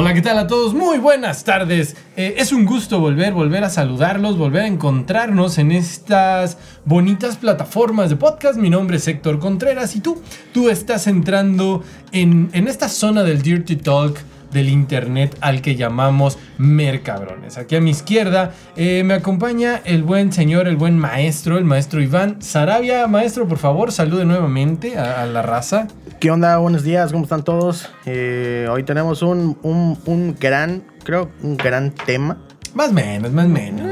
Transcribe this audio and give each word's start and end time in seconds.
Hola, 0.00 0.14
¿qué 0.14 0.22
tal 0.22 0.38
a 0.38 0.46
todos? 0.46 0.74
Muy 0.74 0.98
buenas 0.98 1.42
tardes. 1.42 1.96
Eh, 2.16 2.36
es 2.38 2.52
un 2.52 2.64
gusto 2.64 3.00
volver, 3.00 3.32
volver 3.32 3.64
a 3.64 3.68
saludarlos, 3.68 4.38
volver 4.38 4.62
a 4.62 4.66
encontrarnos 4.68 5.58
en 5.58 5.72
estas 5.72 6.56
bonitas 6.84 7.36
plataformas 7.36 8.08
de 8.08 8.14
podcast. 8.14 8.60
Mi 8.60 8.70
nombre 8.70 8.98
es 8.98 9.08
Héctor 9.08 9.40
Contreras 9.40 9.96
y 9.96 10.00
tú, 10.00 10.22
tú 10.54 10.68
estás 10.68 11.08
entrando 11.08 11.82
en, 12.12 12.48
en 12.52 12.68
esta 12.68 12.88
zona 12.88 13.24
del 13.24 13.42
Dirty 13.42 13.74
Talk 13.74 14.16
del 14.52 14.68
internet 14.68 15.36
al 15.40 15.62
que 15.62 15.76
llamamos 15.76 16.38
Mercabrones. 16.58 17.58
Aquí 17.58 17.76
a 17.76 17.80
mi 17.80 17.90
izquierda 17.90 18.52
eh, 18.76 19.02
me 19.04 19.14
acompaña 19.14 19.80
el 19.84 20.02
buen 20.02 20.32
señor, 20.32 20.68
el 20.68 20.76
buen 20.76 20.98
maestro, 20.98 21.58
el 21.58 21.64
maestro 21.64 22.00
Iván 22.00 22.40
Sarabia. 22.42 23.06
Maestro, 23.06 23.46
por 23.46 23.58
favor, 23.58 23.92
salude 23.92 24.24
nuevamente 24.24 24.98
a, 24.98 25.26
la 25.26 25.42
raza. 25.42 25.88
¿Qué 26.20 26.30
onda? 26.30 26.56
Buenos 26.58 26.82
días, 26.82 27.12
¿cómo 27.12 27.24
están 27.24 27.44
todos? 27.44 27.90
Eh, 28.06 28.66
hoy 28.70 28.82
tenemos 28.82 29.22
un, 29.22 29.58
un, 29.62 29.98
un, 30.06 30.36
gran, 30.38 30.84
creo, 31.04 31.30
un 31.42 31.56
gran 31.56 31.92
tema. 31.92 32.38
Más 32.74 32.92
menos, 32.92 33.32
más 33.32 33.48
menos. 33.48 33.86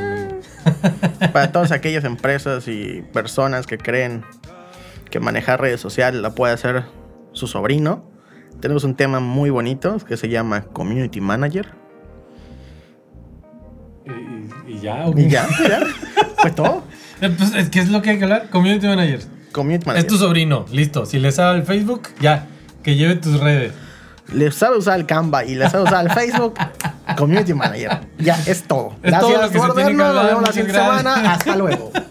Para 1.33 1.53
todas 1.53 1.73
aquellas 1.73 2.05
empresas 2.05 2.67
y 2.69 3.03
personas 3.13 3.67
que 3.67 3.79
creen 3.79 4.25
que 5.11 5.21
manejar 5.21 5.61
redes 5.61 5.81
sociales 5.81 6.21
la 6.21 6.35
puede 6.35 6.53
hacer 6.53 6.85
su 7.33 7.47
sobrino 7.47 8.16
tenemos 8.61 8.85
un 8.85 8.95
tema 8.95 9.21
muy 9.21 9.51
bonito 9.51 9.99
que 9.99 10.17
se 10.17 10.29
llama 10.29 10.63
Community 10.63 11.21
Manager. 11.21 11.69
¿Y, 14.67 14.79
ya? 14.81 15.07
¿Y 15.15 15.29
ya? 15.29 15.47
¿Ya? 15.69 15.81
¿Fue 16.39 16.51
todo? 16.51 16.85
Pues, 17.21 17.69
¿Qué 17.71 17.81
es 17.81 17.89
lo 17.89 18.03
que 18.03 18.11
hay 18.11 18.19
que 18.19 18.25
hablar? 18.25 18.51
Community 18.51 18.87
Manager. 18.87 19.21
Community 19.53 19.87
Manager. 19.87 20.07
Es 20.07 20.13
tu 20.13 20.19
sobrino, 20.19 20.67
listo. 20.71 21.07
Si 21.07 21.19
le 21.19 21.33
sabe 21.33 21.59
el 21.59 21.65
Facebook, 21.65 22.09
ya. 22.21 22.47
Que 22.83 22.95
lleve 22.95 23.17
tus 23.17 23.41
redes. 23.41 23.73
Le 24.33 24.51
sabe 24.51 24.79
usar 24.79 24.99
el 24.99 25.07
Canva 25.07 25.45
y 25.45 25.55
le 25.55 25.71
sabe 25.71 25.85
usar 25.85 26.05
el 26.05 26.13
Facebook, 26.13 26.55
Community 27.17 27.55
Manager. 27.55 28.01
Ya, 28.19 28.39
es 28.47 28.65
todo. 28.65 28.93
Es 29.03 29.11
Gracias 29.11 29.33
todo 29.33 29.43
lo 29.43 29.51
que 29.51 29.59
por 29.59 29.75
vernos. 29.75 30.15
Nos 30.15 30.27
vemos 30.27 30.43
la 30.43 30.53
siguiente 30.53 30.73
semana. 30.73 31.33
Hasta 31.33 31.57
luego. 31.57 31.93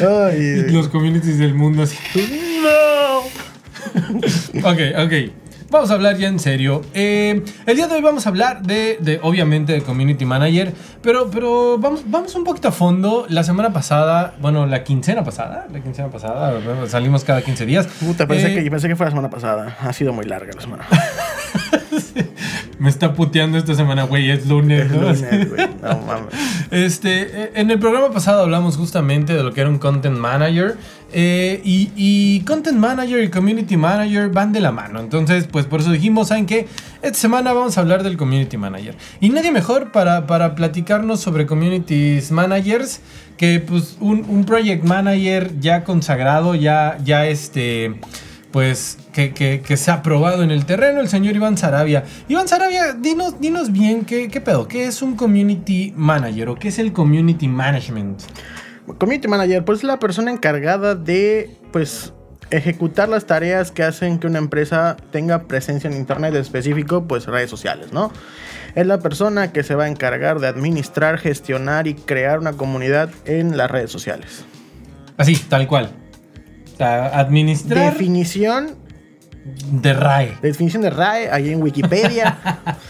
Los 0.00 0.88
communities 0.88 1.38
del 1.38 1.54
mundo 1.54 1.82
así. 1.82 1.96
Ok, 4.64 4.80
ok. 5.04 5.12
Vamos 5.70 5.92
a 5.92 5.94
hablar 5.94 6.16
ya 6.16 6.26
en 6.26 6.40
serio. 6.40 6.82
Eh, 6.94 7.44
el 7.64 7.76
día 7.76 7.86
de 7.86 7.94
hoy 7.94 8.02
vamos 8.02 8.26
a 8.26 8.30
hablar 8.30 8.62
de, 8.62 9.20
obviamente, 9.22 9.72
de 9.72 9.82
Community 9.82 10.24
Manager, 10.24 10.72
pero, 11.00 11.30
pero 11.30 11.78
vamos, 11.78 12.02
vamos 12.06 12.34
un 12.34 12.42
poquito 12.42 12.68
a 12.68 12.72
fondo. 12.72 13.24
La 13.28 13.44
semana 13.44 13.72
pasada, 13.72 14.34
bueno, 14.40 14.66
la 14.66 14.82
quincena 14.82 15.22
pasada, 15.22 15.68
la 15.72 15.80
quincena 15.80 16.08
pasada, 16.08 16.60
salimos 16.88 17.22
cada 17.22 17.42
15 17.42 17.66
días. 17.66 17.86
Puta, 17.86 18.26
pensé, 18.26 18.52
eh, 18.52 18.64
que, 18.64 18.70
pensé 18.70 18.88
que 18.88 18.96
fue 18.96 19.06
la 19.06 19.10
semana 19.10 19.30
pasada. 19.30 19.76
Ha 19.80 19.92
sido 19.92 20.12
muy 20.12 20.24
larga 20.24 20.52
la 20.52 20.60
semana. 20.60 20.86
Me 22.80 22.88
está 22.88 23.12
puteando 23.12 23.56
esta 23.58 23.74
semana, 23.74 24.04
güey, 24.04 24.30
es 24.30 24.46
lunes. 24.46 24.90
lunes, 24.90 25.50
güey. 25.50 25.68
No 25.82 25.98
mames. 26.00 26.34
Este, 26.70 27.22
eh, 27.22 27.52
en 27.56 27.70
el 27.70 27.80
programa 27.80 28.12
pasado 28.12 28.42
hablamos 28.42 28.76
justamente 28.76 29.34
de 29.34 29.42
lo 29.42 29.52
que 29.52 29.60
era 29.60 29.68
un 29.68 29.78
content 29.78 30.16
manager. 30.16 30.76
Eh, 31.12 31.60
y, 31.64 32.40
Content 32.40 32.78
Manager 32.78 33.22
y 33.22 33.28
Community 33.28 33.76
Manager 33.76 34.28
van 34.28 34.52
de 34.52 34.60
la 34.60 34.72
mano. 34.72 35.00
Entonces, 35.00 35.46
pues 35.50 35.66
por 35.66 35.80
eso 35.80 35.90
dijimos, 35.90 36.28
¿saben 36.28 36.46
qué? 36.46 36.68
Esta 37.02 37.18
semana 37.18 37.52
vamos 37.52 37.76
a 37.76 37.80
hablar 37.80 38.02
del 38.02 38.16
Community 38.16 38.56
Manager. 38.56 38.96
Y 39.20 39.30
nadie 39.30 39.52
mejor 39.52 39.92
para, 39.92 40.26
para 40.26 40.54
platicarnos 40.54 41.20
sobre 41.20 41.46
Communities 41.46 42.30
Managers 42.30 43.00
que 43.36 43.58
pues 43.58 43.96
un, 44.00 44.44
Project 44.44 44.84
Manager 44.84 45.58
ya 45.60 45.82
consagrado, 45.84 46.54
ya, 46.54 46.98
ya 47.04 47.26
este 47.26 47.94
pues 48.52 48.98
que, 49.12 49.32
que, 49.32 49.76
se 49.76 49.90
ha 49.92 50.02
probado 50.02 50.42
en 50.42 50.50
el 50.50 50.66
terreno, 50.66 51.00
el 51.00 51.08
señor 51.08 51.36
Iván 51.36 51.56
Sarabia. 51.56 52.04
Iván 52.28 52.48
Sarabia, 52.48 52.92
dinos, 52.92 53.40
dinos 53.40 53.72
bien 53.72 54.04
qué, 54.04 54.28
qué 54.28 54.40
pedo, 54.40 54.66
qué 54.66 54.86
es 54.86 55.02
un 55.02 55.14
community 55.14 55.94
manager 55.96 56.48
o 56.50 56.56
qué 56.56 56.68
es 56.68 56.78
el 56.80 56.92
community 56.92 57.46
management. 57.48 58.20
Community 58.98 59.28
manager, 59.28 59.64
pues 59.64 59.78
es 59.78 59.84
la 59.84 59.98
persona 59.98 60.30
encargada 60.30 60.94
de, 60.94 61.56
pues, 61.72 62.12
ejecutar 62.50 63.08
las 63.08 63.26
tareas 63.26 63.70
que 63.70 63.82
hacen 63.82 64.18
que 64.18 64.26
una 64.26 64.38
empresa 64.38 64.96
tenga 65.10 65.44
presencia 65.44 65.88
en 65.88 65.96
internet, 65.96 66.34
en 66.34 66.40
específico, 66.40 67.06
pues 67.06 67.26
redes 67.26 67.50
sociales, 67.50 67.92
¿no? 67.92 68.12
Es 68.74 68.86
la 68.86 68.98
persona 68.98 69.52
que 69.52 69.62
se 69.62 69.74
va 69.74 69.84
a 69.84 69.88
encargar 69.88 70.40
de 70.40 70.48
administrar, 70.48 71.18
gestionar 71.18 71.86
y 71.86 71.94
crear 71.94 72.38
una 72.38 72.52
comunidad 72.52 73.10
en 73.24 73.56
las 73.56 73.70
redes 73.70 73.90
sociales. 73.90 74.44
Así, 75.16 75.36
tal 75.36 75.66
cual. 75.66 75.90
administrar. 76.78 77.92
Definición 77.92 78.76
de 79.72 79.92
RAE. 79.92 80.36
Definición 80.42 80.82
de 80.82 80.90
RAE, 80.90 81.30
ahí 81.30 81.50
en 81.50 81.62
Wikipedia. 81.62 82.38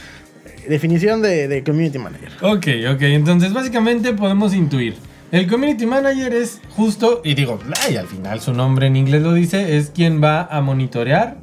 definición 0.68 1.22
de, 1.22 1.48
de 1.48 1.64
community 1.64 1.98
manager. 1.98 2.30
Ok, 2.42 2.66
ok. 2.94 3.02
Entonces, 3.02 3.52
básicamente 3.52 4.12
podemos 4.12 4.54
intuir 4.54 4.96
el 5.32 5.48
community 5.48 5.86
manager 5.86 6.34
es 6.34 6.60
justo, 6.76 7.20
y 7.24 7.34
digo, 7.34 7.58
y 7.90 7.96
al 7.96 8.06
final 8.06 8.40
su 8.40 8.52
nombre 8.52 8.86
en 8.86 8.96
inglés 8.96 9.22
lo 9.22 9.32
dice, 9.32 9.76
es 9.76 9.90
quien 9.90 10.22
va 10.22 10.42
a 10.42 10.60
monitorear 10.60 11.36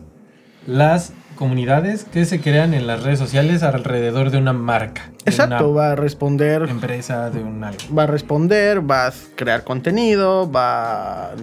las 0.66 1.14
comunidades 1.38 2.04
que 2.04 2.26
se 2.26 2.42
crean 2.42 2.74
en 2.74 2.88
las 2.88 3.04
redes 3.04 3.20
sociales 3.20 3.64
alrededor 3.64 4.32
de 4.32 4.40
una 4.40 4.54
marca. 4.54 5.12
Exacto, 5.26 5.74
va 5.74 5.92
a 5.92 5.96
responder. 5.96 6.64
Empresa 6.64 7.30
de 7.30 7.42
un 7.42 7.64
algo. 7.64 7.80
Va 7.96 8.04
a 8.04 8.08
responder, 8.08 8.90
va 8.90 9.08
a 9.08 9.14
crear 9.36 9.64
contenido, 9.64 10.52
va 10.52 11.28
a, 11.28 11.36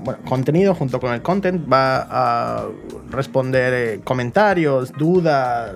bueno, 0.00 0.20
contenido 0.24 0.74
junto 0.74 0.98
con 0.98 1.12
el 1.12 1.22
content, 1.22 1.70
va 1.70 2.06
a 2.10 2.64
responder 3.10 3.74
eh, 3.74 4.00
comentarios, 4.02 4.92
dudas 4.92 5.72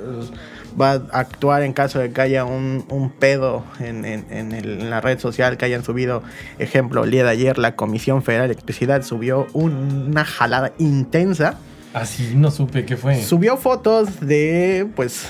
va 0.81 0.93
a 0.93 1.21
actuar 1.21 1.63
en 1.63 1.73
caso 1.73 1.99
de 1.99 2.13
que 2.13 2.21
haya 2.21 2.45
un, 2.45 3.13
pedo 3.19 3.65
en, 3.81 4.91
la 4.91 5.01
red 5.01 5.19
social 5.19 5.57
que 5.57 5.65
hayan 5.65 5.85
subido. 5.85 6.23
Ejemplo, 6.59 7.05
el 7.05 7.11
día 7.11 7.25
de 7.25 7.31
ayer 7.31 7.59
la 7.59 7.77
Comisión 7.77 8.23
Federal 8.23 8.49
de 8.49 8.55
Electricidad 8.55 9.03
subió 9.03 9.47
una 9.53 10.25
jalada 10.25 10.73
intensa. 10.79 11.59
Así 11.95 12.33
no 12.35 12.51
supe 12.51 12.85
qué 12.85 12.97
fue. 12.97 13.23
Subió 13.23 13.57
fotos 13.57 14.21
de, 14.21 14.89
pues, 14.97 15.27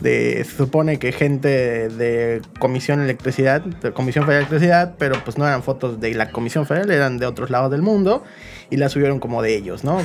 de, 0.00 0.44
se 0.44 0.56
supone 0.56 0.98
que 0.98 1.12
gente 1.12 1.88
de 1.88 2.42
Comisión 2.58 3.00
Electricidad, 3.00 3.60
de 3.60 3.92
Comisión 3.92 4.24
Federal 4.24 4.44
de 4.44 4.48
Electricidad, 4.48 4.94
pero 4.98 5.22
pues 5.24 5.38
no 5.38 5.46
eran 5.46 5.62
fotos 5.62 6.00
de 6.00 6.14
la 6.14 6.30
Comisión 6.30 6.66
Federal, 6.66 6.90
eran 6.90 7.18
de 7.18 7.26
otros 7.26 7.50
lados 7.50 7.70
del 7.70 7.82
mundo 7.82 8.24
y 8.70 8.76
la 8.76 8.88
subieron 8.88 9.18
como 9.18 9.42
de 9.42 9.56
ellos, 9.56 9.84
¿no? 9.84 9.98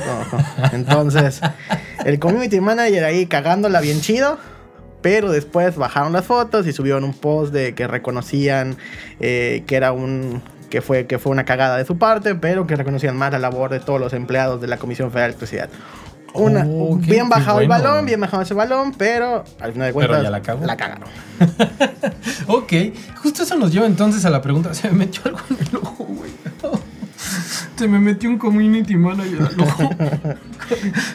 Entonces, 0.72 1.40
el 2.04 2.18
community 2.18 2.60
manager 2.60 3.04
ahí 3.04 3.26
cagándola 3.26 3.80
bien 3.80 4.00
chido. 4.00 4.38
Pero 5.02 5.30
después 5.30 5.76
bajaron 5.76 6.14
las 6.14 6.24
fotos 6.24 6.66
y 6.66 6.72
subieron 6.72 7.04
un 7.04 7.12
post 7.12 7.52
de 7.52 7.74
que 7.74 7.86
reconocían 7.86 8.76
eh, 9.20 9.62
que 9.66 9.76
era 9.76 9.92
un 9.92 10.42
que 10.68 10.82
fue, 10.82 11.06
que 11.06 11.18
fue 11.20 11.30
una 11.30 11.44
cagada 11.44 11.76
de 11.76 11.84
su 11.84 11.96
parte, 11.96 12.34
pero 12.34 12.66
que 12.66 12.74
reconocían 12.74 13.16
más 13.16 13.30
la 13.30 13.38
labor 13.38 13.70
de 13.70 13.78
todos 13.78 14.00
los 14.00 14.12
empleados 14.14 14.60
de 14.60 14.66
la 14.66 14.78
Comisión 14.78 15.10
Federal 15.10 15.30
de 15.30 15.36
Electricidad. 15.36 15.68
Una, 16.34 16.66
oh, 16.68 16.96
bien 16.96 17.28
bajado 17.28 17.60
el 17.60 17.68
balón, 17.68 18.04
bien 18.04 18.20
bajado 18.20 18.42
ese 18.42 18.54
balón, 18.54 18.92
pero 18.98 19.44
al 19.60 19.72
final 19.72 19.88
de 19.88 19.92
cuentas 19.92 20.22
ya 20.22 20.30
la, 20.30 20.40
la 20.66 20.76
cagaron. 20.76 21.08
ok, 22.48 22.72
justo 23.22 23.44
eso 23.44 23.56
nos 23.56 23.72
lleva 23.72 23.86
entonces 23.86 24.24
a 24.24 24.30
la 24.30 24.42
pregunta, 24.42 24.74
¿se 24.74 24.90
me 24.90 24.98
metió 24.98 25.22
algo 25.24 25.40
en 25.50 25.66
el 25.66 25.76
ojo, 25.76 26.04
güey? 26.04 26.32
Se 27.76 27.86
me 27.88 27.98
metió 27.98 28.30
un 28.30 28.38
community 28.38 28.96
manager 28.96 29.38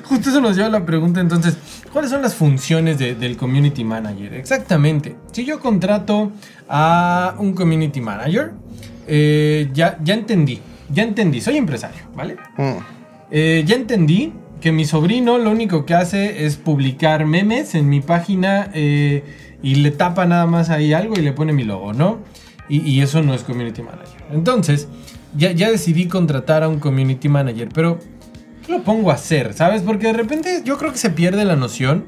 Justo 0.03 0.29
eso 0.29 0.41
nos 0.41 0.55
lleva 0.55 0.67
a 0.67 0.71
la 0.71 0.85
pregunta 0.85 1.19
entonces, 1.19 1.57
¿cuáles 1.91 2.11
son 2.11 2.21
las 2.21 2.35
funciones 2.35 2.99
del 2.99 3.35
community 3.35 3.83
manager? 3.83 4.35
Exactamente. 4.35 5.15
Si 5.31 5.43
yo 5.43 5.59
contrato 5.59 6.31
a 6.69 7.35
un 7.39 7.53
community 7.53 7.99
manager, 7.99 8.51
eh, 9.07 9.69
ya, 9.73 9.97
ya 10.03 10.13
entendí, 10.13 10.61
ya 10.89 11.03
entendí, 11.03 11.41
soy 11.41 11.57
empresario, 11.57 12.03
¿vale? 12.15 12.37
Mm. 12.57 12.77
Eh, 13.31 13.63
ya 13.65 13.75
entendí 13.75 14.33
que 14.61 14.71
mi 14.71 14.85
sobrino 14.85 15.37
lo 15.39 15.49
único 15.49 15.85
que 15.85 15.95
hace 15.95 16.45
es 16.45 16.57
publicar 16.57 17.25
memes 17.25 17.73
en 17.73 17.89
mi 17.89 18.01
página 18.01 18.69
eh, 18.73 19.23
y 19.63 19.75
le 19.75 19.91
tapa 19.91 20.25
nada 20.25 20.45
más 20.45 20.69
ahí 20.69 20.93
algo 20.93 21.15
y 21.17 21.21
le 21.21 21.33
pone 21.33 21.53
mi 21.53 21.63
logo, 21.63 21.93
¿no? 21.93 22.19
Y, 22.69 22.81
y 22.81 23.01
eso 23.01 23.23
no 23.23 23.33
es 23.33 23.43
community 23.43 23.81
manager. 23.81 24.21
Entonces, 24.31 24.87
ya, 25.35 25.69
decidí 25.69 26.07
contratar 26.07 26.63
a 26.63 26.69
un 26.69 26.79
community 26.79 27.29
manager, 27.29 27.69
pero 27.73 27.99
¿qué 28.65 28.71
lo 28.71 28.83
pongo 28.83 29.11
a 29.11 29.15
hacer? 29.15 29.53
¿Sabes? 29.53 29.81
Porque 29.81 30.07
de 30.07 30.13
repente 30.13 30.61
yo 30.65 30.77
creo 30.77 30.91
que 30.91 30.97
se 30.97 31.09
pierde 31.09 31.45
la 31.45 31.55
noción. 31.55 32.05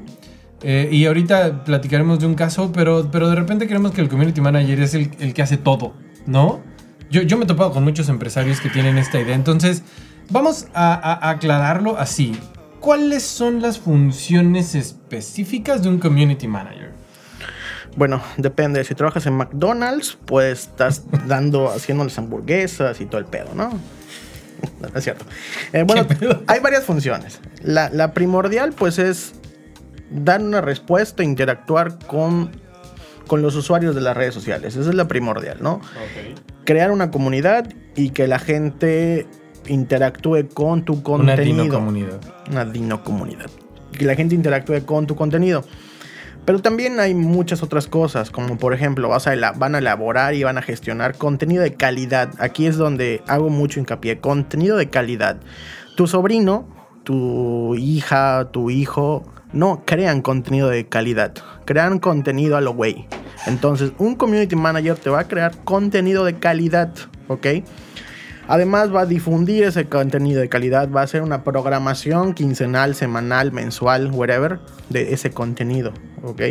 Eh, 0.62 0.88
y 0.90 1.04
ahorita 1.04 1.64
platicaremos 1.64 2.20
de 2.20 2.26
un 2.26 2.34
caso, 2.34 2.72
pero, 2.72 3.10
pero 3.10 3.28
de 3.28 3.34
repente 3.34 3.66
creemos 3.66 3.92
que 3.92 4.00
el 4.00 4.08
community 4.08 4.40
manager 4.40 4.80
es 4.80 4.94
el, 4.94 5.34
que 5.34 5.42
hace 5.42 5.58
todo, 5.58 5.94
¿no? 6.26 6.62
Yo, 7.10 7.20
yo, 7.20 7.36
me 7.36 7.44
he 7.44 7.46
topado 7.46 7.70
con 7.70 7.84
muchos 7.84 8.08
empresarios 8.08 8.60
que 8.60 8.70
tienen 8.70 8.96
esta 8.96 9.20
idea. 9.20 9.34
Entonces, 9.34 9.82
vamos 10.30 10.68
a 10.72 11.28
aclararlo 11.28 11.98
así. 11.98 12.32
¿Cuáles 12.80 13.22
son 13.22 13.60
las 13.62 13.78
funciones 13.78 14.74
específicas 14.74 15.82
de 15.82 15.88
un 15.90 15.98
community 15.98 16.48
manager? 16.48 16.92
Bueno, 17.96 18.20
depende. 18.36 18.82
Si 18.84 18.94
trabajas 18.94 19.26
en 19.26 19.34
McDonald's, 19.34 20.18
pues 20.24 20.62
estás 20.62 21.04
dando, 21.26 21.70
haciéndoles 21.70 22.18
hamburguesas 22.18 23.00
y 23.00 23.06
todo 23.06 23.18
el 23.18 23.26
pedo, 23.26 23.54
¿no? 23.54 23.70
no, 24.80 24.88
no 24.88 24.98
es 24.98 25.04
cierto. 25.04 25.24
Eh, 25.72 25.84
bueno, 25.84 26.06
hay 26.46 26.60
varias 26.60 26.84
funciones. 26.84 27.40
La, 27.62 27.90
la 27.90 28.12
primordial, 28.14 28.72
pues, 28.72 28.98
es 28.98 29.34
dar 30.10 30.40
una 30.40 30.60
respuesta, 30.60 31.22
interactuar 31.22 31.98
con, 32.06 32.50
con 33.26 33.42
los 33.42 33.56
usuarios 33.56 33.94
de 33.94 34.00
las 34.00 34.16
redes 34.16 34.34
sociales. 34.34 34.76
Esa 34.76 34.90
es 34.90 34.94
la 34.94 35.08
primordial, 35.08 35.58
¿no? 35.60 35.80
Crear 36.64 36.90
una 36.90 37.10
comunidad 37.10 37.68
y 37.96 38.10
que 38.10 38.26
la 38.26 38.38
gente 38.38 39.26
interactúe 39.66 40.48
con 40.52 40.84
tu 40.84 40.94
Una 40.94 41.02
contenido. 41.02 41.62
dino 41.62 41.74
comunidad. 41.74 42.20
Una 42.50 42.64
dino 42.64 43.04
comunidad. 43.04 43.50
Que 43.92 44.04
la 44.04 44.14
gente 44.14 44.34
interactúe 44.34 44.84
con 44.84 45.06
tu 45.06 45.14
contenido. 45.16 45.64
Pero 46.44 46.60
también 46.60 47.00
hay 47.00 47.14
muchas 47.14 47.62
otras 47.62 47.86
cosas, 47.86 48.30
como 48.30 48.58
por 48.58 48.74
ejemplo, 48.74 49.08
vas 49.08 49.26
a 49.26 49.34
van 49.52 49.74
a 49.74 49.78
elaborar 49.78 50.34
y 50.34 50.42
van 50.42 50.58
a 50.58 50.62
gestionar 50.62 51.16
contenido 51.16 51.62
de 51.62 51.74
calidad. 51.74 52.30
Aquí 52.38 52.66
es 52.66 52.76
donde 52.76 53.22
hago 53.26 53.48
mucho 53.48 53.80
hincapié, 53.80 54.18
contenido 54.20 54.76
de 54.76 54.90
calidad. 54.90 55.38
Tu 55.96 56.06
sobrino, 56.06 56.68
tu 57.02 57.74
hija, 57.76 58.48
tu 58.52 58.70
hijo, 58.70 59.24
no 59.52 59.84
crean 59.86 60.20
contenido 60.20 60.68
de 60.68 60.86
calidad, 60.86 61.32
crean 61.64 61.98
contenido 61.98 62.56
a 62.56 62.60
lo 62.60 62.74
güey. 62.74 63.06
Entonces, 63.46 63.92
un 63.98 64.16
community 64.16 64.56
manager 64.56 64.96
te 64.96 65.10
va 65.10 65.20
a 65.20 65.28
crear 65.28 65.56
contenido 65.64 66.24
de 66.24 66.34
calidad, 66.34 66.92
¿ok? 67.28 67.46
Además 68.46 68.94
va 68.94 69.02
a 69.02 69.06
difundir 69.06 69.64
ese 69.64 69.86
contenido 69.86 70.40
de 70.40 70.48
calidad, 70.48 70.90
va 70.90 71.00
a 71.00 71.04
hacer 71.04 71.22
una 71.22 71.44
programación 71.44 72.34
quincenal, 72.34 72.94
semanal, 72.94 73.52
mensual, 73.52 74.10
whatever, 74.10 74.58
de 74.90 75.14
ese 75.14 75.30
contenido, 75.30 75.92
¿ok? 76.22 76.42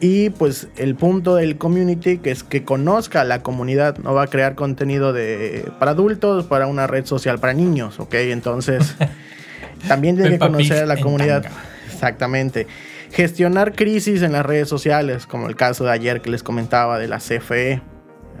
Y 0.00 0.30
pues 0.30 0.68
el 0.76 0.96
punto 0.96 1.36
del 1.36 1.56
community 1.58 2.18
que 2.18 2.32
es 2.32 2.42
que 2.42 2.64
conozca 2.64 3.20
a 3.20 3.24
la 3.24 3.42
comunidad, 3.42 3.98
no 3.98 4.12
va 4.12 4.24
a 4.24 4.26
crear 4.26 4.56
contenido 4.56 5.12
de 5.12 5.70
para 5.78 5.92
adultos, 5.92 6.44
para 6.46 6.66
una 6.66 6.86
red 6.86 7.06
social 7.06 7.38
para 7.38 7.54
niños, 7.54 8.00
¿ok? 8.00 8.14
Entonces 8.14 8.96
también 9.88 10.16
tiene 10.16 10.30
que 10.30 10.38
conocer 10.40 10.82
a 10.82 10.86
la 10.86 10.96
comunidad. 10.96 11.42
tanga. 11.42 11.56
Exactamente. 11.86 12.66
Gestionar 13.12 13.74
crisis 13.74 14.22
en 14.22 14.32
las 14.32 14.44
redes 14.44 14.68
sociales, 14.68 15.26
como 15.26 15.46
el 15.48 15.54
caso 15.54 15.84
de 15.84 15.92
ayer 15.92 16.20
que 16.20 16.30
les 16.30 16.42
comentaba 16.42 16.98
de 16.98 17.06
la 17.06 17.18
CFE, 17.18 17.80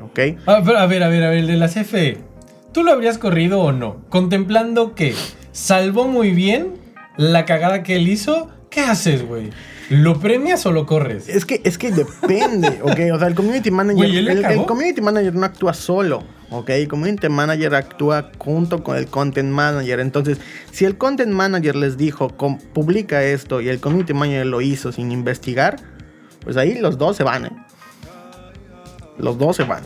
¿ok? 0.02 0.18
Ah, 0.46 0.62
pero, 0.64 0.78
a 0.78 0.86
ver, 0.86 1.04
a 1.04 1.08
ver, 1.08 1.22
a 1.22 1.30
ver, 1.30 1.38
el 1.38 1.46
de 1.46 1.56
la 1.56 1.68
CFE. 1.68 2.31
¿Tú 2.72 2.82
lo 2.82 2.92
habrías 2.92 3.18
corrido 3.18 3.60
o 3.60 3.72
no? 3.72 4.02
Contemplando 4.08 4.94
que 4.94 5.14
salvó 5.52 6.08
muy 6.08 6.30
bien 6.30 6.74
la 7.16 7.44
cagada 7.44 7.82
que 7.82 7.96
él 7.96 8.08
hizo, 8.08 8.50
¿qué 8.70 8.80
haces, 8.80 9.26
güey? 9.26 9.50
¿Lo 9.90 10.18
premias 10.20 10.64
o 10.64 10.72
lo 10.72 10.86
corres? 10.86 11.28
Es 11.28 11.44
que, 11.44 11.60
es 11.64 11.76
que 11.76 11.90
depende, 11.92 12.80
¿ok? 12.82 12.98
O 13.14 13.18
sea, 13.18 13.28
el 13.28 13.34
community 13.34 13.70
manager. 13.70 13.96
Güey, 13.96 14.16
¿él 14.16 14.24
le 14.24 14.32
el, 14.32 14.44
el 14.44 14.64
community 14.64 15.00
manager 15.02 15.34
no 15.34 15.44
actúa 15.44 15.74
solo, 15.74 16.22
¿ok? 16.50 16.70
El 16.70 16.88
community 16.88 17.28
manager 17.28 17.74
actúa 17.74 18.30
junto 18.38 18.82
con 18.82 18.96
el 18.96 19.06
content 19.08 19.50
manager. 19.50 20.00
Entonces, 20.00 20.38
si 20.70 20.86
el 20.86 20.96
content 20.96 21.30
manager 21.32 21.76
les 21.76 21.98
dijo, 21.98 22.30
"Com- 22.30 22.58
publica 22.72 23.22
esto, 23.22 23.60
y 23.60 23.68
el 23.68 23.80
community 23.80 24.14
manager 24.14 24.46
lo 24.46 24.62
hizo 24.62 24.92
sin 24.92 25.12
investigar, 25.12 25.76
pues 26.42 26.56
ahí 26.56 26.78
los 26.78 26.96
dos 26.96 27.16
se 27.18 27.24
van, 27.24 27.46
¿eh? 27.46 27.50
Los 29.18 29.36
dos 29.38 29.56
se 29.56 29.64
van. 29.64 29.82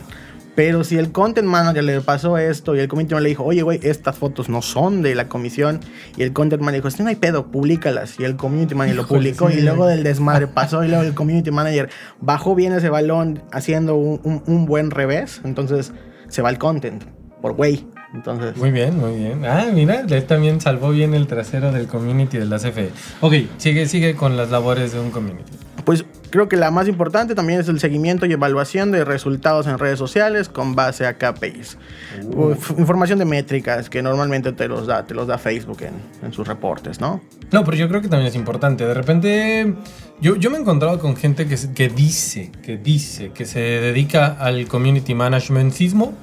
Pero 0.57 0.83
si 0.83 0.97
el 0.97 1.11
content 1.11 1.47
manager 1.47 1.83
le 1.83 2.01
pasó 2.01 2.35
esto 2.39 2.75
y 2.75 2.79
el 2.79 2.87
community 2.87 3.13
manager 3.13 3.23
le 3.23 3.29
dijo, 3.29 3.43
oye, 3.43 3.61
güey, 3.61 3.79
estas 3.83 4.17
fotos 4.17 4.49
no 4.49 4.63
son 4.63 5.03
de 5.03 5.13
la 5.13 5.29
comisión, 5.29 5.81
y 6.17 6.23
el 6.23 6.33
content 6.33 6.63
manager 6.63 6.81
dijo, 6.83 6.89
sí, 6.97 7.03
no 7.03 7.09
hay 7.09 7.15
pedo, 7.15 7.51
públicalas. 7.51 8.19
Y 8.19 8.23
el 8.23 8.37
community 8.37 8.73
manager 8.73 8.95
lo 8.97 9.07
publicó, 9.07 9.51
sí. 9.51 9.59
y 9.59 9.61
luego 9.61 9.85
del 9.85 10.01
desmadre 10.01 10.47
pasó, 10.47 10.83
y 10.83 10.87
luego 10.87 11.03
el 11.03 11.13
community 11.13 11.51
manager 11.51 11.89
bajó 12.19 12.55
bien 12.55 12.73
ese 12.73 12.89
balón 12.89 13.43
haciendo 13.51 13.93
un, 13.97 14.19
un- 14.23 14.41
un 14.47 14.65
buen 14.65 14.89
revés, 14.89 15.41
entonces 15.43 15.93
se 16.27 16.41
va 16.41 16.49
el 16.49 16.57
content, 16.57 17.03
por 17.39 17.53
güey. 17.53 17.85
Entonces, 18.15 18.57
Muy 18.57 18.71
bien, 18.71 18.97
muy 18.97 19.15
bien. 19.15 19.45
Ah, 19.45 19.65
mira, 19.71 20.05
él 20.09 20.23
también 20.25 20.59
salvó 20.59 20.89
bien 20.89 21.13
el 21.13 21.27
trasero 21.27 21.71
del 21.71 21.85
community 21.85 22.39
de 22.39 22.45
la 22.45 22.57
CFE. 22.57 22.89
Ok, 23.21 23.33
sigue, 23.57 23.85
sigue 23.85 24.15
con 24.15 24.35
las 24.37 24.49
labores 24.49 24.91
de 24.93 24.99
un 25.01 25.11
community. 25.11 25.51
Pues 25.87 26.03
creo 26.31 26.49
que 26.49 26.57
la 26.57 26.69
más 26.69 26.89
importante 26.89 27.33
también 27.33 27.61
es 27.61 27.69
el 27.69 27.79
seguimiento 27.79 28.25
y 28.25 28.33
evaluación 28.33 28.91
de 28.91 29.05
resultados 29.05 29.67
en 29.67 29.79
redes 29.79 29.97
sociales 29.97 30.49
con 30.49 30.75
base 30.75 31.07
a 31.07 31.17
KPIs. 31.17 31.77
Uf, 32.25 32.71
información 32.71 33.19
de 33.19 33.23
métricas 33.23 33.89
que 33.89 34.01
normalmente 34.01 34.51
te 34.51 34.67
los 34.67 34.85
da, 34.85 35.05
te 35.05 35.13
los 35.13 35.27
da 35.27 35.37
Facebook 35.37 35.83
en, 35.83 35.93
en 36.27 36.33
sus 36.33 36.45
reportes, 36.45 36.99
¿no? 36.99 37.21
No, 37.53 37.63
pero 37.63 37.77
yo 37.77 37.87
creo 37.87 38.01
que 38.01 38.09
también 38.09 38.27
es 38.27 38.35
importante. 38.35 38.85
De 38.85 38.93
repente, 38.93 39.75
yo, 40.19 40.35
yo 40.35 40.51
me 40.51 40.57
he 40.57 40.59
encontrado 40.59 40.99
con 40.99 41.15
gente 41.15 41.47
que, 41.47 41.87
dice, 41.87 42.51
que 42.63 42.77
dice, 42.77 43.31
que 43.31 43.45
se 43.45 43.61
dedica 43.61 44.35
al 44.41 44.67
community 44.67 45.15
managementismo. 45.15 46.15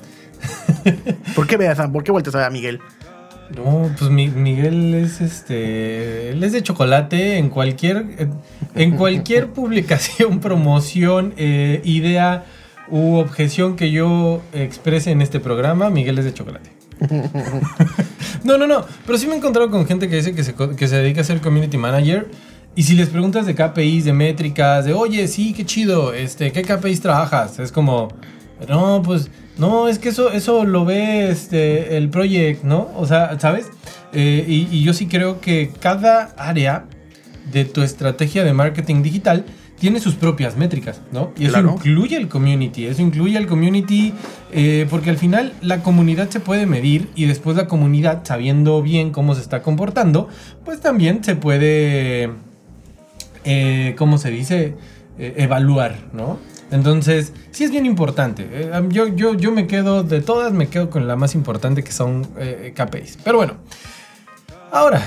¿Por 1.35 1.47
qué 1.47 1.57
veas, 1.57 1.81
por 1.91 2.05
qué 2.05 2.13
vueltas 2.13 2.35
a 2.35 2.51
Miguel? 2.51 2.83
No, 3.55 3.91
pues 3.99 4.11
Mi- 4.11 4.29
Miguel 4.29 4.95
es 4.95 5.21
este. 5.21 6.31
Él 6.31 6.43
es 6.43 6.53
de 6.53 6.63
chocolate 6.63 7.37
en 7.39 7.51
cualquier. 7.51 8.29
En 8.75 8.93
cualquier 8.97 9.49
publicación, 9.53 10.41
promoción, 10.41 11.35
eh, 11.37 11.81
idea 11.85 12.45
u 12.89 13.17
objeción 13.17 13.77
que 13.77 13.91
yo 13.91 14.43
exprese 14.53 15.11
en 15.11 15.23
este 15.23 15.41
programa, 15.41 15.91
Miguel 15.91 16.19
es 16.19 16.25
de 16.25 16.35
chocolate. 16.35 16.71
No, 18.45 18.59
no, 18.59 18.67
no. 18.67 18.85
Pero 19.07 19.17
sí 19.17 19.27
me 19.27 19.33
he 19.33 19.37
encontrado 19.39 19.71
con 19.71 19.87
gente 19.87 20.07
que 20.09 20.17
dice 20.17 20.35
que 20.35 20.45
se, 20.45 20.55
que 20.55 20.87
se 20.87 20.97
dedica 20.99 21.23
a 21.23 21.25
ser 21.25 21.41
community 21.41 21.79
manager. 21.79 22.29
Y 22.77 22.83
si 22.83 22.95
les 22.95 23.09
preguntas 23.09 23.47
de 23.47 23.55
KPIs, 23.55 24.05
de 24.05 24.13
métricas, 24.13 24.85
de 24.85 24.93
oye, 24.93 25.29
sí, 25.29 25.55
qué 25.55 25.65
chido, 25.65 26.13
este, 26.13 26.53
¿qué 26.53 26.61
KPIs 26.63 27.01
trabajas? 27.01 27.59
Es 27.59 27.73
como, 27.73 28.09
no, 28.69 29.01
pues, 29.03 29.31
no, 29.59 29.89
es 29.89 29.99
que 29.99 30.09
eso, 30.11 30.31
eso 30.33 30.65
lo 30.65 30.85
ve 30.85 31.31
este, 31.31 31.97
el 31.97 32.09
project, 32.11 32.65
¿no? 32.65 32.89
O 32.97 33.07
sea, 33.07 33.39
¿sabes? 33.39 33.67
Eh, 34.13 34.45
y, 34.47 34.69
y 34.71 34.83
yo 34.83 34.93
sí 34.93 35.07
creo 35.07 35.41
que 35.41 35.71
cada 35.81 36.35
área 36.37 36.85
de 37.53 37.65
tu 37.65 37.83
estrategia 37.83 38.43
de 38.45 38.53
marketing 38.53 39.03
digital 39.03 39.45
tiene 39.79 40.01
sus 40.01 40.15
propias 40.15 40.57
métricas, 40.57 41.01
¿no? 41.13 41.33
Y 41.37 41.45
eso 41.45 41.53
Claro. 41.55 41.75
incluye 41.75 42.17
el 42.17 42.29
community, 42.29 42.87
eso 42.87 43.03
incluye 43.03 43.37
al 43.37 43.47
community, 43.47 44.13
eh, 44.53 44.87
porque 44.89 45.11
al 45.11 45.19
final 45.19 45.53
la 45.61 45.83
comunidad 45.83 46.31
se 46.31 46.41
puede 46.41 46.65
medir 46.65 47.11
y 47.17 47.27
después 47.27 47.57
la 47.57 47.67
comunidad, 47.67 48.23
sabiendo 48.25 48.81
bien 48.83 49.11
cómo 49.11 49.35
se 49.35 49.41
está 49.43 49.63
comportando, 49.63 50.29
pues 50.65 50.81
también 50.81 51.23
se 51.25 51.37
puede, 51.37 52.31
eh, 53.45 53.95
¿cómo 53.99 54.17
se 54.19 54.31
dice? 54.31 54.75
Eh, 55.19 55.35
evaluar, 55.39 55.97
¿no? 56.13 56.39
Entonces, 56.71 57.33
sí 57.51 57.65
es 57.65 57.71
bien 57.71 57.87
importante. 57.87 58.47
Eh, 58.51 58.71
yo, 58.89 59.09
yo, 59.09 59.35
yo 59.35 59.53
me 59.53 59.67
quedo, 59.67 60.03
de 60.03 60.21
todas, 60.21 60.53
me 60.53 60.69
quedo 60.69 60.91
con 60.91 61.07
la 61.07 61.17
más 61.17 61.35
importante 61.35 61.83
que 61.83 61.93
son 61.93 62.27
eh, 62.39 62.73
KPIs. 62.75 63.19
Pero 63.23 63.39
bueno, 63.39 63.55
ahora, 64.73 65.01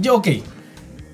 yo, 0.00 0.16
ok, 0.16 0.28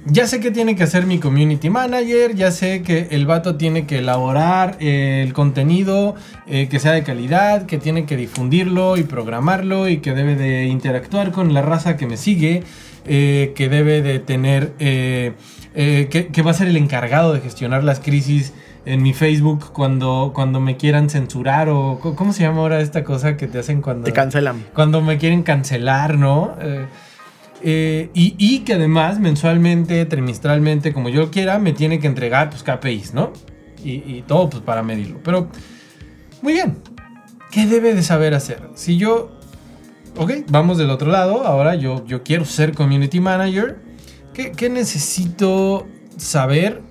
ya 0.07 0.27
sé 0.27 0.41
que 0.41 0.51
tiene 0.51 0.77
que 0.77 0.83
hacer 0.83 1.07
mi 1.07 1.19
community 1.19 1.71
manager, 1.71 2.35
ya 2.35 2.51
sé 2.51 2.83
que 2.83 3.09
el 3.11 3.27
vato 3.27 3.57
tiene 3.57 3.87
que 3.87 3.99
elaborar 3.99 4.77
eh, 4.81 5.23
el 5.25 5.33
contenido 5.33 6.17
eh, 6.47 6.69
que 6.69 6.79
sea 6.79 6.93
de 6.93 7.03
calidad, 7.03 7.67
que 7.67 7.79
tiene 7.79 8.05
que 8.05 8.17
difundirlo 8.17 8.97
y 8.97 9.05
programarlo 9.05 9.89
y 9.89 9.99
que 9.99 10.13
debe 10.13 10.35
de 10.35 10.67
interactuar 10.67 11.31
con 11.33 11.55
la 11.55 11.63
raza 11.63 11.97
que 11.97 12.07
me 12.07 12.17
sigue, 12.17 12.63
que 13.05 13.69
debe 13.69 14.01
de 14.01 14.21
tener, 14.21 14.75
que, 14.79 15.35
que 16.33 16.43
va 16.43 16.53
a 16.53 16.55
ser 16.55 16.69
el 16.69 16.77
encargado 16.77 17.33
de 17.33 17.41
gestionar 17.41 17.83
las 17.83 17.99
crisis 17.99 18.53
en 18.85 19.03
mi 19.03 19.13
Facebook 19.13 19.73
cuando, 19.73 20.33
cuando 20.35 20.61
me 20.61 20.77
quieran 20.77 21.09
censurar 21.09 21.69
o 21.69 21.99
¿cómo 22.01 22.33
se 22.33 22.43
llama 22.43 22.61
ahora 22.61 22.81
esta 22.81 23.05
cosa 23.05 23.37
que 23.37 23.47
te 23.47 23.59
hacen 23.59 23.81
cuando... 23.81 24.05
Te 24.05 24.13
cancelan. 24.13 24.65
Cuando 24.75 25.01
me 25.01 25.19
quieren 25.19 25.43
cancelar, 25.43 26.19
¿no? 26.19 26.57
Eh, 26.61 26.87
eh, 27.63 28.11
y, 28.13 28.35
y 28.39 28.61
que 28.61 28.75
además 28.75 29.21
mensualmente, 29.21 30.05
trimestralmente, 30.07 30.93
como 30.93 31.09
yo 31.09 31.31
quiera, 31.31 31.59
me 31.59 31.73
tiene 31.73 32.01
que 32.01 32.09
entregar 32.09 32.51
pues 32.51 32.65
KPIs, 32.65 33.15
¿no? 33.15 33.33
Y, 33.85 33.93
y 33.93 34.25
todo 34.27 34.51
pues 34.51 34.63
para 34.63 34.83
medirlo. 34.83 35.21
Pero, 35.23 35.49
muy 36.41 36.55
bien. 36.55 36.79
¿Qué 37.53 37.67
debe 37.67 37.95
de 37.95 38.03
saber 38.03 38.35
hacer? 38.35 38.69
Si 38.75 38.97
yo... 38.97 39.39
Ok, 40.17 40.33
vamos 40.49 40.77
del 40.77 40.91
otro 40.91 41.11
lado. 41.11 41.47
Ahora 41.47 41.75
yo, 41.75 42.05
yo 42.05 42.23
quiero 42.23 42.45
ser 42.45 42.75
community 42.75 43.21
manager. 43.21 43.79
¿Qué, 44.35 44.53
qué 44.53 44.69
necesito 44.69 45.87
saber 46.17 46.83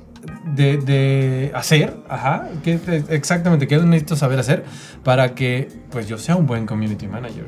de, 0.45 0.77
de 0.77 1.51
hacer? 1.55 1.97
Ajá. 2.09 2.49
¿Qué, 2.63 2.79
exactamente, 3.09 3.67
¿qué 3.67 3.77
necesito 3.77 4.15
saber 4.15 4.39
hacer 4.39 4.65
para 5.03 5.33
que 5.35 5.69
pues 5.89 6.07
yo 6.07 6.17
sea 6.17 6.35
un 6.35 6.47
buen 6.47 6.65
community 6.65 7.07
manager? 7.07 7.45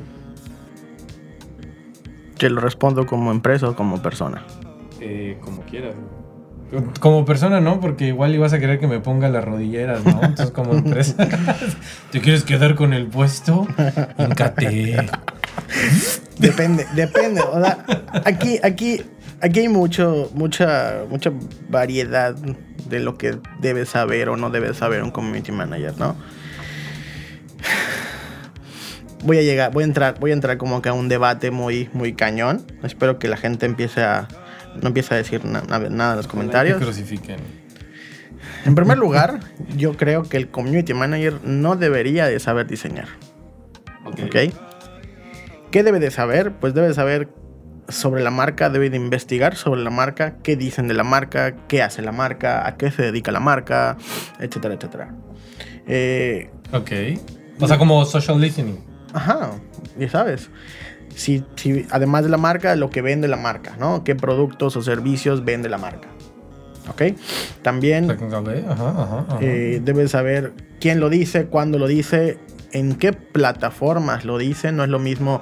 Que 2.38 2.50
lo 2.50 2.60
respondo 2.60 3.06
como 3.06 3.30
empresa 3.30 3.68
o 3.68 3.76
como 3.76 4.02
persona. 4.02 4.44
Eh, 5.00 5.38
como 5.40 5.62
quieras. 5.62 5.94
Como 6.98 7.24
persona, 7.24 7.60
¿no? 7.60 7.78
Porque 7.78 8.08
igual 8.08 8.34
ibas 8.34 8.52
a 8.52 8.58
querer 8.58 8.80
que 8.80 8.88
me 8.88 8.98
ponga 8.98 9.28
las 9.28 9.44
rodilleras, 9.44 10.04
¿no? 10.04 10.20
Entonces, 10.22 10.50
como 10.50 10.72
empresa, 10.72 11.28
¿te 12.10 12.20
quieres 12.20 12.42
quedar 12.42 12.74
con 12.74 12.92
el 12.92 13.06
puesto? 13.06 13.68
Híncate. 14.18 14.96
Depende, 16.38 16.86
depende. 16.96 17.42
O 17.42 17.60
sea, 17.60 17.84
aquí, 18.24 18.58
aquí, 18.64 19.02
aquí 19.44 19.60
hay 19.60 19.68
mucho, 19.68 20.30
mucha, 20.34 21.04
mucha 21.08 21.30
variedad 21.68 22.34
de 22.34 23.00
lo 23.00 23.16
que 23.18 23.38
debe 23.60 23.86
saber 23.86 24.28
o 24.28 24.36
no 24.36 24.50
debe 24.50 24.74
saber 24.74 25.02
un 25.02 25.10
community 25.10 25.52
manager, 25.52 25.94
¿no? 25.98 26.16
voy 29.22 29.38
a 29.38 29.42
llegar, 29.42 29.72
voy 29.72 29.84
a 29.84 29.86
entrar, 29.86 30.18
voy 30.20 30.30
a 30.32 30.34
entrar 30.34 30.58
como 30.58 30.82
que 30.82 30.90
a 30.90 30.92
un 30.92 31.08
debate 31.08 31.50
muy, 31.50 31.88
muy 31.94 32.12
cañón. 32.12 32.62
Espero 32.82 33.18
que 33.18 33.26
la 33.28 33.36
gente 33.38 33.64
empiece 33.64 34.02
a, 34.02 34.28
no 34.82 34.88
empiece 34.88 35.14
a 35.14 35.16
decir 35.16 35.44
na- 35.46 35.62
na- 35.62 35.78
nada 35.78 36.10
en 36.12 36.16
los 36.18 36.26
comentarios. 36.26 36.78
Que 36.78 36.84
crucifiquen. 36.84 37.38
En 38.66 38.74
primer 38.74 38.98
lugar, 38.98 39.40
yo 39.76 39.96
creo 39.96 40.24
que 40.24 40.36
el 40.36 40.48
community 40.50 40.92
manager 40.94 41.40
no 41.42 41.76
debería 41.76 42.26
de 42.26 42.38
saber 42.38 42.66
diseñar. 42.66 43.08
¿Ok? 44.04 44.52
¿Qué 45.70 45.82
debe 45.82 46.00
de 46.00 46.10
saber? 46.10 46.52
Pues 46.52 46.74
debe 46.74 46.88
de 46.88 46.94
saber 46.94 47.28
sobre 47.88 48.22
la 48.22 48.30
marca, 48.30 48.70
debe 48.70 48.90
de 48.90 48.96
investigar 48.96 49.56
sobre 49.56 49.82
la 49.82 49.90
marca, 49.90 50.36
qué 50.42 50.56
dicen 50.56 50.88
de 50.88 50.94
la 50.94 51.04
marca, 51.04 51.54
qué 51.68 51.82
hace 51.82 52.02
la 52.02 52.12
marca, 52.12 52.66
a 52.66 52.76
qué 52.76 52.90
se 52.90 53.02
dedica 53.02 53.30
la 53.32 53.40
marca, 53.40 53.96
etcétera, 54.40 54.74
etcétera. 54.74 55.14
Eh, 55.86 56.50
Ok. 56.72 56.90
O 57.60 57.68
sea, 57.68 57.78
como 57.78 58.04
social 58.04 58.40
listening. 58.40 58.78
Ajá, 59.12 59.52
ya 59.98 60.08
sabes. 60.08 60.50
Si, 61.14 61.44
si, 61.54 61.86
además 61.90 62.24
de 62.24 62.30
la 62.30 62.36
marca, 62.38 62.74
lo 62.74 62.90
que 62.90 63.00
vende 63.00 63.28
la 63.28 63.36
marca, 63.36 63.76
¿no? 63.78 64.02
¿Qué 64.02 64.16
productos 64.16 64.76
o 64.76 64.82
servicios 64.82 65.44
vende 65.44 65.68
la 65.68 65.78
marca? 65.78 66.08
¿Ok? 66.88 67.02
También 67.62 68.10
Ajá, 68.10 68.88
ajá, 68.90 69.26
ajá. 69.28 69.38
eh, 69.40 69.80
debes 69.82 70.10
saber 70.10 70.52
quién 70.80 70.98
lo 71.00 71.08
dice, 71.10 71.46
cuándo 71.46 71.78
lo 71.78 71.86
dice, 71.86 72.38
en 72.72 72.96
qué 72.96 73.12
plataformas 73.12 74.24
lo 74.24 74.36
dice. 74.38 74.72
No 74.72 74.82
es 74.82 74.90
lo 74.90 74.98
mismo, 74.98 75.40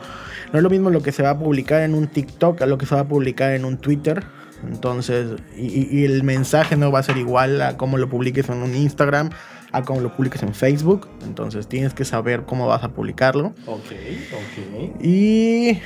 no 0.52 0.58
es 0.58 0.62
lo 0.62 0.70
mismo 0.70 0.90
lo 0.90 1.02
que 1.02 1.12
se 1.12 1.22
va 1.22 1.30
a 1.30 1.38
publicar 1.38 1.82
en 1.82 1.94
un 1.94 2.08
TikTok 2.08 2.60
a 2.62 2.66
lo 2.66 2.76
que 2.76 2.86
se 2.86 2.94
va 2.94 3.02
a 3.02 3.08
publicar 3.08 3.52
en 3.52 3.64
un 3.64 3.78
Twitter. 3.78 4.22
Entonces, 4.68 5.40
y, 5.56 6.04
el 6.04 6.22
mensaje 6.22 6.76
no 6.76 6.92
va 6.92 7.00
a 7.00 7.02
ser 7.02 7.16
igual 7.16 7.60
a 7.62 7.76
cómo 7.76 7.98
lo 7.98 8.08
publiques 8.08 8.48
en 8.48 8.58
un 8.62 8.74
Instagram, 8.74 9.30
a 9.72 9.82
cómo 9.82 10.00
lo 10.00 10.14
publiques 10.14 10.42
en 10.42 10.54
Facebook. 10.54 11.08
Entonces, 11.24 11.66
tienes 11.66 11.94
que 11.94 12.04
saber 12.04 12.42
cómo 12.42 12.68
vas 12.68 12.84
a 12.84 12.90
publicarlo. 12.90 13.54
Ok, 13.66 13.92
ok. 14.32 15.02
Y 15.02 15.80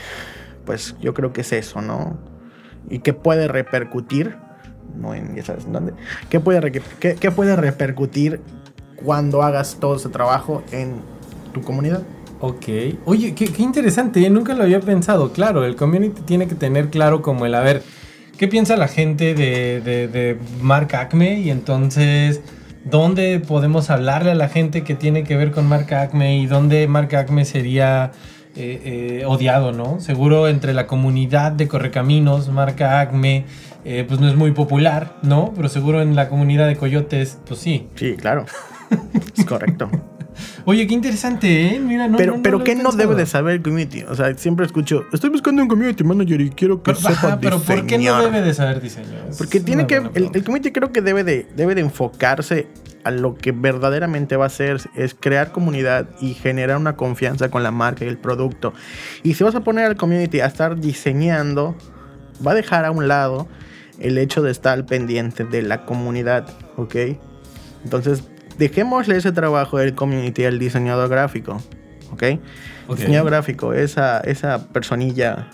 pues 0.65 0.97
yo 1.01 1.15
creo 1.15 1.33
que 1.33 1.43
es 1.43 1.53
eso, 1.53 1.81
¿no? 1.81 2.19
Y 2.91 2.99
qué 2.99 3.15
puede 3.15 3.49
repercutir, 3.49 4.37
no 4.95 5.15
en, 5.15 5.37
ya 5.37 5.45
sabes 5.45 5.65
en 5.65 5.73
dónde, 5.73 5.93
qué 6.29 6.41
puede, 6.41 6.83
qué 7.01 7.31
puede 7.31 7.57
repercutir 7.57 8.41
cuando 8.97 9.43
hagas 9.43 9.79
todo 9.81 9.97
ese 9.97 10.09
trabajo 10.09 10.63
en 10.73 11.01
tu 11.53 11.63
comunidad. 11.63 12.03
Ok. 12.41 12.67
Oye, 13.05 13.35
qué, 13.35 13.47
qué 13.47 13.63
interesante, 13.63 14.25
¿eh? 14.25 14.31
nunca 14.31 14.55
lo 14.55 14.63
había 14.63 14.81
pensado. 14.81 15.33
Claro, 15.33 15.65
el 15.65 15.77
community 15.77 16.21
tiene 16.23 16.47
que 16.47 16.55
tener 16.55 16.91
claro 16.91 17.23
como 17.23 17.47
el, 17.47 17.55
a 17.55 17.61
ver, 17.61 17.83
¿qué 18.39 18.49
piensa 18.49 18.77
la 18.77 18.89
gente 18.89 19.35
de, 19.35 19.81
de, 19.81 20.09
de 20.09 20.39
marca 20.61 21.01
Acme? 21.01 21.41
Y 21.41 21.51
entonces, 21.51 22.43
¿dónde 22.85 23.41
podemos 23.41 23.91
hablarle 23.91 24.33
a 24.33 24.35
la 24.35 24.49
gente 24.49 24.85
que 24.85 24.95
tiene 24.95 25.25
que 25.25 25.37
ver 25.37 25.51
con 25.51 25.67
marca 25.67 26.03
Acme? 26.03 26.39
Y 26.39 26.47
dónde 26.47 26.87
marca 26.89 27.21
Acme 27.21 27.45
sería 27.45 28.13
eh, 28.59 29.21
eh, 29.21 29.25
odiado, 29.27 29.73
¿no? 29.73 30.01
Seguro 30.01 30.49
entre 30.49 30.73
la 30.73 30.87
comunidad 30.87 31.53
de 31.53 31.69
Correcaminos, 31.69 32.49
marca 32.49 33.01
Acme, 33.01 33.45
eh, 33.85 34.05
pues 34.09 34.19
no 34.19 34.29
es 34.29 34.35
muy 34.35 34.53
popular, 34.53 35.17
¿no? 35.23 35.53
Pero 35.55 35.69
seguro 35.69 36.01
en 36.01 36.17
la 36.17 36.31
comunidad 36.31 36.67
de 36.67 36.77
Coyotes, 36.77 37.39
pues 37.47 37.61
sí. 37.61 37.89
Sí, 37.97 38.17
claro. 38.17 38.47
es 39.37 39.45
correcto. 39.45 39.91
Oye, 40.65 40.87
qué 40.87 40.95
interesante, 40.95 41.75
¿eh? 41.75 41.79
Mira, 41.79 42.09
no, 42.09 42.17
pero 42.17 42.33
no- 42.33 42.37
no 42.39 42.43
pero 42.43 42.65
¿qué 42.65 42.75
no 42.75 42.93
debe 42.93 43.15
de 43.15 43.27
saber 43.27 43.57
el 43.57 43.63
community? 43.63 44.03
O 44.03 44.15
sea, 44.15 44.35
siempre 44.35 44.67
escucho, 44.67 45.05
estoy 45.13 45.31
buscando 45.31 45.63
un 45.63 45.69
community 45.69 46.03
manager 46.05 46.41
y 46.41 46.51
quiero 46.51 46.83
que 46.83 46.93
Pero, 46.93 46.97
sepa 46.97 47.11
ajá, 47.29 47.41
pero 47.41 47.59
¿por 47.59 47.87
qué 47.87 47.97
no 47.97 47.99
diseñar". 47.99 48.23
debe 48.25 48.43
de 48.43 48.55
saber 48.55 48.81
diseño? 48.81 49.09
Es 49.31 49.37
Porque 49.39 49.61
tiene 49.61 49.87
que. 49.87 49.97
El, 50.15 50.31
el 50.35 50.45
community 50.45 50.73
creo 50.73 50.93
que 50.93 51.01
debe 51.03 51.25
de, 51.25 51.47
debe 51.57 51.75
de 51.75 51.83
enfocarse 51.83 52.67
a 53.05 53.11
lo 53.13 53.37
que 53.37 53.53
verdaderamente 53.53 54.37
va 54.37 54.45
a 54.45 54.47
hacer, 54.49 54.81
es 54.97 55.15
crear 55.15 55.53
comunidad 55.53 56.09
y 56.21 56.35
generar 56.35 56.77
una 56.77 56.97
confianza 56.97 57.49
con 57.51 57.63
la 57.63 57.71
marca 57.71 58.05
y 58.05 58.09
el 58.09 58.19
producto. 58.19 58.73
Y 59.23 59.35
si 59.35 59.45
vas 59.45 59.55
a 59.55 59.61
poner 59.61 59.85
al 59.85 59.97
community 59.97 60.41
a 60.41 60.47
estar 60.47 60.81
diseñando, 60.81 61.77
va 62.45 62.51
a 62.51 62.55
dejar 62.55 62.85
a 62.85 62.91
un 62.91 63.07
lado 63.07 63.47
el 64.01 64.19
hecho 64.19 64.43
de 64.43 64.51
estar 64.51 64.85
pendiente 64.87 65.45
de 65.45 65.63
la 65.63 65.85
comunidad, 65.87 66.49
¿ok? 66.77 66.97
Entonces, 67.85 68.25
dejémosle 68.59 69.17
ese 69.17 69.33
trabajo 69.33 69.79
del 69.79 69.95
community 69.95 70.45
al 70.45 70.59
diseñador 70.59 71.09
gráfico, 71.09 71.61
¿ok? 72.13 72.25
Diseñador 72.91 73.31
gráfico, 73.31 73.73
esa, 73.73 74.21
esa 74.21 74.69
personilla 74.69 75.49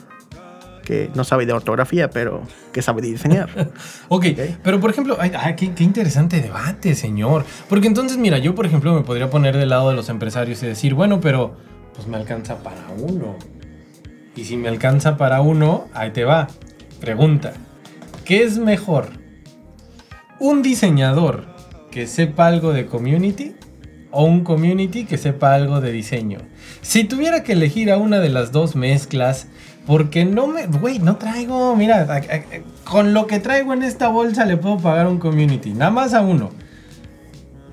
que 0.84 1.10
no 1.14 1.24
sabe 1.24 1.46
de 1.46 1.52
ortografía, 1.52 2.10
pero 2.10 2.42
que 2.72 2.82
sabe 2.82 3.02
de 3.02 3.08
diseñar. 3.08 3.48
Ok, 4.08 4.26
pero 4.62 4.80
por 4.80 4.90
ejemplo, 4.90 5.16
ay, 5.18 5.32
ay, 5.38 5.54
qué, 5.56 5.72
qué 5.72 5.84
interesante 5.84 6.40
debate, 6.40 6.94
señor. 6.94 7.44
Porque 7.68 7.86
entonces, 7.86 8.18
mira, 8.18 8.38
yo 8.38 8.54
por 8.54 8.66
ejemplo 8.66 8.92
me 8.94 9.02
podría 9.02 9.30
poner 9.30 9.56
del 9.56 9.70
lado 9.70 9.88
de 9.90 9.96
los 9.96 10.08
empresarios 10.08 10.62
y 10.62 10.66
decir, 10.66 10.94
bueno, 10.94 11.20
pero 11.20 11.56
pues 11.94 12.06
me 12.06 12.16
alcanza 12.16 12.62
para 12.62 12.88
uno. 12.98 13.36
Y 14.36 14.44
si 14.44 14.56
me 14.56 14.68
alcanza 14.68 15.16
para 15.16 15.40
uno, 15.40 15.88
ahí 15.94 16.10
te 16.10 16.24
va. 16.24 16.48
Pregunta, 17.00 17.54
¿qué 18.24 18.42
es 18.42 18.58
mejor? 18.58 19.08
¿Un 20.38 20.62
diseñador 20.62 21.51
que 21.92 22.08
sepa 22.08 22.46
algo 22.48 22.72
de 22.72 22.86
community 22.86 23.54
o 24.10 24.24
un 24.24 24.42
community 24.42 25.04
que 25.04 25.16
sepa 25.16 25.54
algo 25.54 25.80
de 25.80 25.92
diseño? 25.92 26.38
Si 26.80 27.04
tuviera 27.04 27.44
que 27.44 27.52
elegir 27.52 27.92
a 27.92 27.98
una 27.98 28.18
de 28.18 28.30
las 28.30 28.50
dos 28.50 28.74
mezclas, 28.74 29.46
porque 29.86 30.24
no 30.24 30.46
me... 30.48 30.66
Güey, 30.66 30.98
no 30.98 31.16
traigo... 31.16 31.76
Mira, 31.76 32.02
a- 32.02 32.16
a- 32.16 32.42
con 32.90 33.14
lo 33.14 33.26
que 33.28 33.38
traigo 33.38 33.72
en 33.72 33.82
esta 33.84 34.08
bolsa 34.08 34.44
le 34.44 34.56
puedo 34.56 34.78
pagar 34.78 35.06
un 35.06 35.18
community. 35.18 35.72
Nada 35.74 35.90
más 35.92 36.14
a 36.14 36.20
uno. 36.22 36.50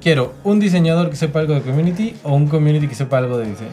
Quiero 0.01 0.33
un 0.43 0.59
diseñador 0.59 1.09
que 1.09 1.15
sepa 1.15 1.39
algo 1.39 1.53
de 1.55 1.61
community 1.61 2.15
o 2.23 2.33
un 2.33 2.47
community 2.47 2.87
que 2.87 2.95
sepa 2.95 3.17
algo 3.17 3.37
de 3.37 3.47
diseño. 3.49 3.69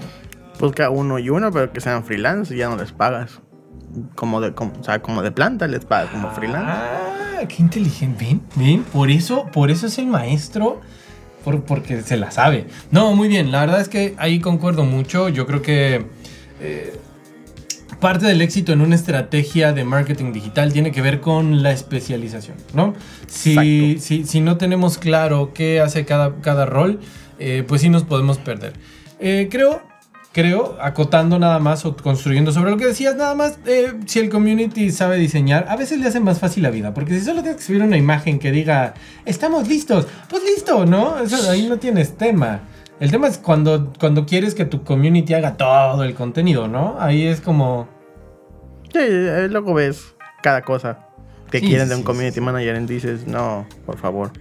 Busca 0.59 0.91
uno 0.91 1.19
y 1.19 1.31
uno, 1.31 1.53
pero 1.53 1.73
que 1.73 1.81
sean 1.81 2.03
freelance 2.05 2.55
y 2.55 2.59
ya 2.59 2.69
no 2.69 2.77
les 2.77 2.93
pagas. 2.93 3.41
Como 4.15 4.41
de, 4.41 4.53
como, 4.53 4.73
o 4.81 4.85
sea, 4.85 5.01
como 5.01 5.23
de 5.23 5.31
planta 5.31 5.67
les 5.69 5.85
pagas 5.85 6.11
como 6.11 6.31
freelance. 6.31 6.69
Ah, 6.71 7.13
qué 7.47 7.63
inteligente. 7.63 8.25
Ven, 8.25 8.41
ven, 8.57 8.83
por 8.85 9.11
eso, 9.11 9.47
por 9.53 9.71
eso 9.71 9.87
es 9.87 9.99
el 9.99 10.07
maestro. 10.07 10.81
por- 11.45 11.63
porque 11.63 12.03
se 12.03 12.17
la 12.17 12.33
sabe. 12.33 12.67
No, 12.91 13.15
muy 13.15 13.29
bien. 13.29 13.53
La 13.53 13.61
verdad 13.61 13.81
es 13.81 13.89
que 13.89 14.15
ahí 14.19 14.41
concuerdo 14.41 14.85
mucho. 14.85 15.29
Yo 15.29 15.47
creo 15.47 15.63
que 15.63 16.05
eh, 16.61 16.97
parte 18.01 18.27
del 18.27 18.43
éxito 18.43 18.73
en 18.73 18.81
una 18.81 18.97
estrategia 18.97 19.73
de 19.73 19.85
marketing 19.85 20.33
digital 20.33 20.73
tiene 20.73 20.91
que 20.91 21.03
ver 21.03 21.21
con 21.21 21.63
la 21.63 21.71
especialización, 21.71 22.57
¿no? 22.75 22.95
Si, 23.29 23.99
si, 24.01 24.25
si 24.25 24.41
no 24.41 24.57
tenemos 24.57 24.99
claro 24.99 25.53
qué 25.55 25.81
hace 25.81 26.05
cada, 26.05 26.35
cada 26.41 26.67
rol, 26.67 26.99
eh, 27.39 27.63
pues 27.67 27.81
sí 27.81 27.91
nos 27.91 28.03
podemos 28.03 28.39
perder. 28.39 28.73
Eh, 29.21 29.47
creo, 29.51 29.83
creo, 30.37 30.77
acotando 30.83 31.39
nada 31.39 31.59
más 31.61 31.87
o 31.87 31.97
construyendo 31.97 32.53
sobre 32.53 32.71
lo 32.71 32.77
que 32.77 32.85
decías, 32.85 33.17
nada 33.17 33.35
más, 33.35 33.59
eh, 33.65 33.95
si 34.05 34.19
el 34.19 34.29
community 34.29 34.91
sabe 34.91 35.17
diseñar, 35.17 35.65
a 35.67 35.77
veces 35.77 35.99
le 35.99 36.07
hace 36.07 36.21
más 36.21 36.41
fácil 36.41 36.63
la 36.63 36.69
vida, 36.69 36.93
porque 36.93 37.19
si 37.19 37.25
solo 37.25 37.41
tienes 37.41 37.57
que 37.57 37.67
subir 37.67 37.83
una 37.83 37.97
imagen 37.97 38.39
que 38.39 38.53
diga, 38.53 38.93
estamos 39.25 39.67
listos, 39.67 40.07
pues 40.29 40.43
listo, 40.45 40.85
¿no? 40.85 41.19
Eso, 41.21 41.51
ahí 41.51 41.67
no 41.67 41.79
tienes 41.79 42.19
tema. 42.19 42.61
El 43.01 43.11
tema 43.11 43.29
es 43.29 43.39
cuando, 43.39 43.95
cuando 43.99 44.27
quieres 44.27 44.55
que 44.55 44.67
tu 44.67 44.85
community 44.85 45.33
haga 45.33 45.57
todo 45.57 46.05
el 46.05 46.13
contenido, 46.13 46.69
¿no? 46.69 46.97
Ahí 47.01 47.25
es 47.25 47.41
como... 47.41 47.89
Sí, 48.93 48.99
eh, 49.01 49.49
luego 49.51 49.73
ves 49.73 50.15
cada 50.43 50.61
cosa 50.61 50.99
que 51.51 51.61
Sí, 51.61 51.67
quieren 51.69 51.89
de 51.89 51.95
un 51.95 52.03
sí, 52.03 52.07
community 52.07 52.35
sí. 52.35 52.41
manager 52.43 52.77
y 52.77 52.85
dices, 52.85 53.27
no, 53.27 53.67
por 53.87 53.97
favor. 53.97 54.33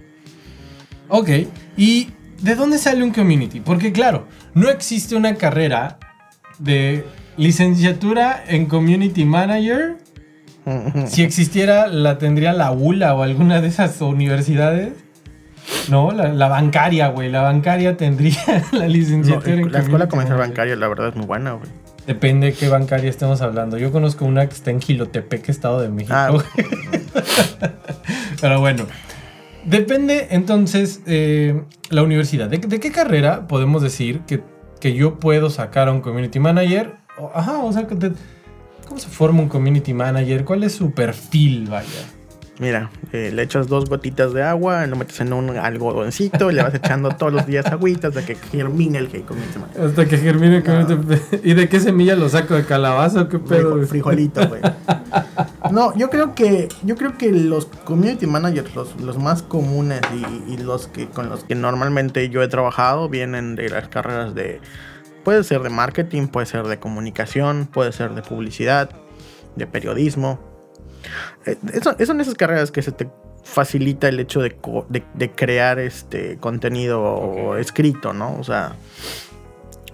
Ok, 1.08 1.30
¿y 1.78 2.10
de 2.40 2.54
dónde 2.54 2.78
sale 2.78 3.02
un 3.02 3.10
community? 3.10 3.60
Porque 3.60 3.92
claro, 3.92 4.26
no 4.54 4.68
existe 4.68 5.16
una 5.16 5.34
carrera 5.34 5.98
de 6.58 7.04
licenciatura 7.36 8.42
en 8.46 8.66
community 8.66 9.24
manager. 9.24 9.96
Si 11.06 11.22
existiera, 11.22 11.86
la 11.86 12.18
tendría 12.18 12.52
la 12.52 12.72
ULA 12.72 13.14
o 13.14 13.22
alguna 13.22 13.60
de 13.60 13.68
esas 13.68 14.00
universidades. 14.00 14.94
No, 15.88 16.10
la, 16.10 16.26
la 16.28 16.48
bancaria, 16.48 17.06
güey. 17.08 17.30
La 17.30 17.42
bancaria 17.42 17.96
tendría 17.96 18.36
la 18.72 18.80
No, 18.80 18.88
licenciatura 18.88 19.54
en 19.54 19.70
la 19.70 19.78
escuela 19.78 20.08
comercial 20.08 20.38
bancaria, 20.38 20.74
la 20.74 20.88
verdad, 20.88 21.08
es 21.08 21.14
muy 21.14 21.26
buena, 21.26 21.52
güey. 21.52 21.70
Depende 22.06 22.48
de 22.48 22.52
qué 22.52 22.68
bancaria 22.68 23.08
estemos 23.10 23.42
hablando. 23.42 23.78
Yo 23.78 23.92
conozco 23.92 24.24
una 24.24 24.48
que 24.48 24.54
está 24.54 24.72
en 24.72 24.80
Gilotepec, 24.80 25.48
Estado 25.48 25.80
de 25.80 25.88
México. 25.88 26.14
Ah, 26.16 26.32
Pero 28.40 28.60
bueno. 28.60 28.86
Depende 29.66 30.28
entonces 30.30 31.02
eh, 31.06 31.62
la 31.90 32.02
universidad. 32.02 32.48
¿De, 32.48 32.58
de 32.58 32.80
qué 32.80 32.92
carrera 32.92 33.48
podemos 33.48 33.82
decir 33.82 34.20
que, 34.20 34.42
que 34.80 34.94
yo 34.94 35.18
puedo 35.18 35.50
sacar 35.50 35.88
a 35.88 35.92
un 35.92 36.00
community 36.00 36.38
manager? 36.38 36.94
O- 37.18 37.30
ajá, 37.34 37.58
o 37.58 37.72
sea, 37.72 37.86
¿cómo 37.86 38.98
se 39.00 39.08
forma 39.08 39.40
un 39.40 39.48
community 39.48 39.92
manager? 39.92 40.44
¿Cuál 40.44 40.62
es 40.64 40.72
su 40.74 40.92
perfil, 40.92 41.66
vaya? 41.68 41.88
Mira, 42.58 42.90
eh, 43.12 43.30
le 43.34 43.42
echas 43.42 43.68
dos 43.68 43.84
gotitas 43.84 44.32
de 44.32 44.42
agua, 44.42 44.86
lo 44.86 44.96
metes 44.96 45.20
en 45.20 45.34
un 45.34 45.50
algodoncito 45.58 46.50
y 46.50 46.54
le 46.54 46.62
vas 46.62 46.74
echando 46.74 47.10
todos 47.10 47.30
los 47.30 47.46
días 47.46 47.66
agüitas 47.66 48.14
de 48.14 48.24
que 48.24 48.34
germine 48.34 48.96
el 48.96 49.08
community 49.08 49.58
manager. 49.58 49.82
Hasta 49.84 50.06
que 50.06 50.16
germine 50.16 50.56
el 50.58 50.64
community 50.64 51.40
¿Y 51.44 51.52
de 51.52 51.68
qué 51.68 51.80
semilla 51.80 52.16
lo 52.16 52.30
saco? 52.30 52.54
¿De 52.54 52.64
calabaza 52.64 53.22
o 53.22 53.28
qué 53.28 53.38
pedo? 53.38 53.74
Frijo- 53.76 53.86
frijolito, 53.88 54.48
güey. 54.48 54.62
No, 55.70 55.94
yo 55.98 56.08
creo 56.08 56.34
que 56.34 56.68
yo 56.82 56.96
creo 56.96 57.18
que 57.18 57.30
los 57.30 57.66
community 57.66 58.26
managers, 58.26 58.74
los, 58.74 58.98
los 59.02 59.18
más 59.18 59.42
comunes 59.42 60.00
y, 60.48 60.54
y 60.54 60.56
los 60.56 60.86
que 60.86 61.08
con 61.08 61.28
los 61.28 61.44
que 61.44 61.54
normalmente 61.54 62.30
yo 62.30 62.42
he 62.42 62.48
trabajado 62.48 63.08
vienen 63.10 63.54
de 63.56 63.68
las 63.68 63.88
carreras 63.88 64.34
de 64.34 64.60
puede 65.24 65.44
ser 65.44 65.60
de 65.60 65.68
marketing, 65.70 66.28
puede 66.28 66.46
ser 66.46 66.64
de 66.68 66.78
comunicación, 66.78 67.68
puede 67.70 67.92
ser 67.92 68.14
de 68.14 68.22
publicidad, 68.22 68.88
de 69.56 69.66
periodismo. 69.66 70.38
Eh, 71.46 71.56
son 72.06 72.20
esas 72.20 72.34
carreras 72.34 72.70
que 72.70 72.82
se 72.82 72.92
te 72.92 73.08
facilita 73.44 74.08
el 74.08 74.18
hecho 74.20 74.40
de, 74.40 74.52
co- 74.56 74.86
de- 74.88 75.04
de 75.14 75.30
crear 75.30 75.78
este 75.78 76.36
contenido 76.38 77.56
escrito, 77.58 78.12
¿no? 78.12 78.36
O 78.38 78.44
sea, 78.44 78.74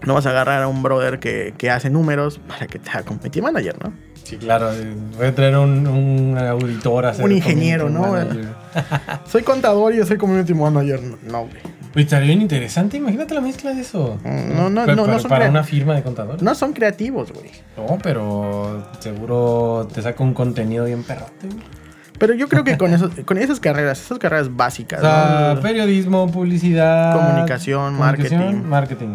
no 0.07 0.15
vas 0.15 0.27
a 0.27 0.31
agarrar 0.31 0.63
a 0.63 0.69
un 0.69 0.83
brother 0.83 1.19
que, 1.21 1.55
que 1.57 1.71
hace 1.71 1.91
números 1.91 2.41
para 2.49 2.67
que 2.67 2.79
te 2.79 2.91
haga 2.91 3.03
community 3.03 3.41
manager, 3.43 3.77
¿no? 3.85 3.93
Sí, 4.25 4.37
claro. 4.37 4.73
eh, 4.73 4.95
Voy 5.17 5.27
a 5.27 5.35
traer 5.35 5.57
un, 5.59 5.87
un 5.87 6.39
auditor 6.39 7.07
a 7.07 7.13
Un 7.19 7.33
ingeniero, 7.33 7.91
¿no? 7.91 8.03
manager. 8.13 8.49
Soy 9.29 9.43
contador 9.43 9.93
y 9.95 9.99
yo 9.99 10.07
soy 10.07 10.17
community 10.17 10.55
manager. 10.55 11.01
No, 11.23 11.41
güey. 11.43 11.82
Oye, 11.95 12.05
estaría 12.05 12.29
bien 12.29 12.41
interesante. 12.43 12.97
Imagínate 12.97 13.35
la 13.35 13.41
mezcla 13.41 13.73
de 13.75 13.83
eso. 13.83 14.19
Mm, 14.25 14.57
no, 14.57 14.71
no, 14.71 14.87
no, 14.87 15.07
no 15.07 15.19
son 15.19 15.29
para 15.29 15.49
una 15.51 15.63
firma 15.63 15.95
de 15.95 16.03
contadores. 16.03 16.43
No 16.43 16.55
son 16.55 16.73
creativos, 16.73 17.33
güey. 17.33 17.51
No, 17.77 17.99
pero 18.03 18.87
seguro 19.01 19.89
te 19.93 20.01
saca 20.03 20.23
un 20.25 20.33
contenido 20.35 20.85
bien 20.87 21.03
perrote. 21.03 21.47
güey. 21.49 21.61
Pero 22.19 22.35
yo 22.35 22.47
creo 22.49 22.63
que 22.63 22.79
con, 22.79 22.95
esos, 22.95 23.11
con 23.25 23.37
esas 23.37 23.59
carreras, 23.59 24.01
esas 24.01 24.19
carreras 24.19 24.47
O 24.47 24.51
básicas, 24.51 25.01
sea, 25.01 25.53
¿no? 25.57 25.61
periodismo, 25.61 26.31
publicidad, 26.31 27.17
Comunicación, 27.17 27.99
marketing. 27.99 28.63
marketing. 28.65 29.15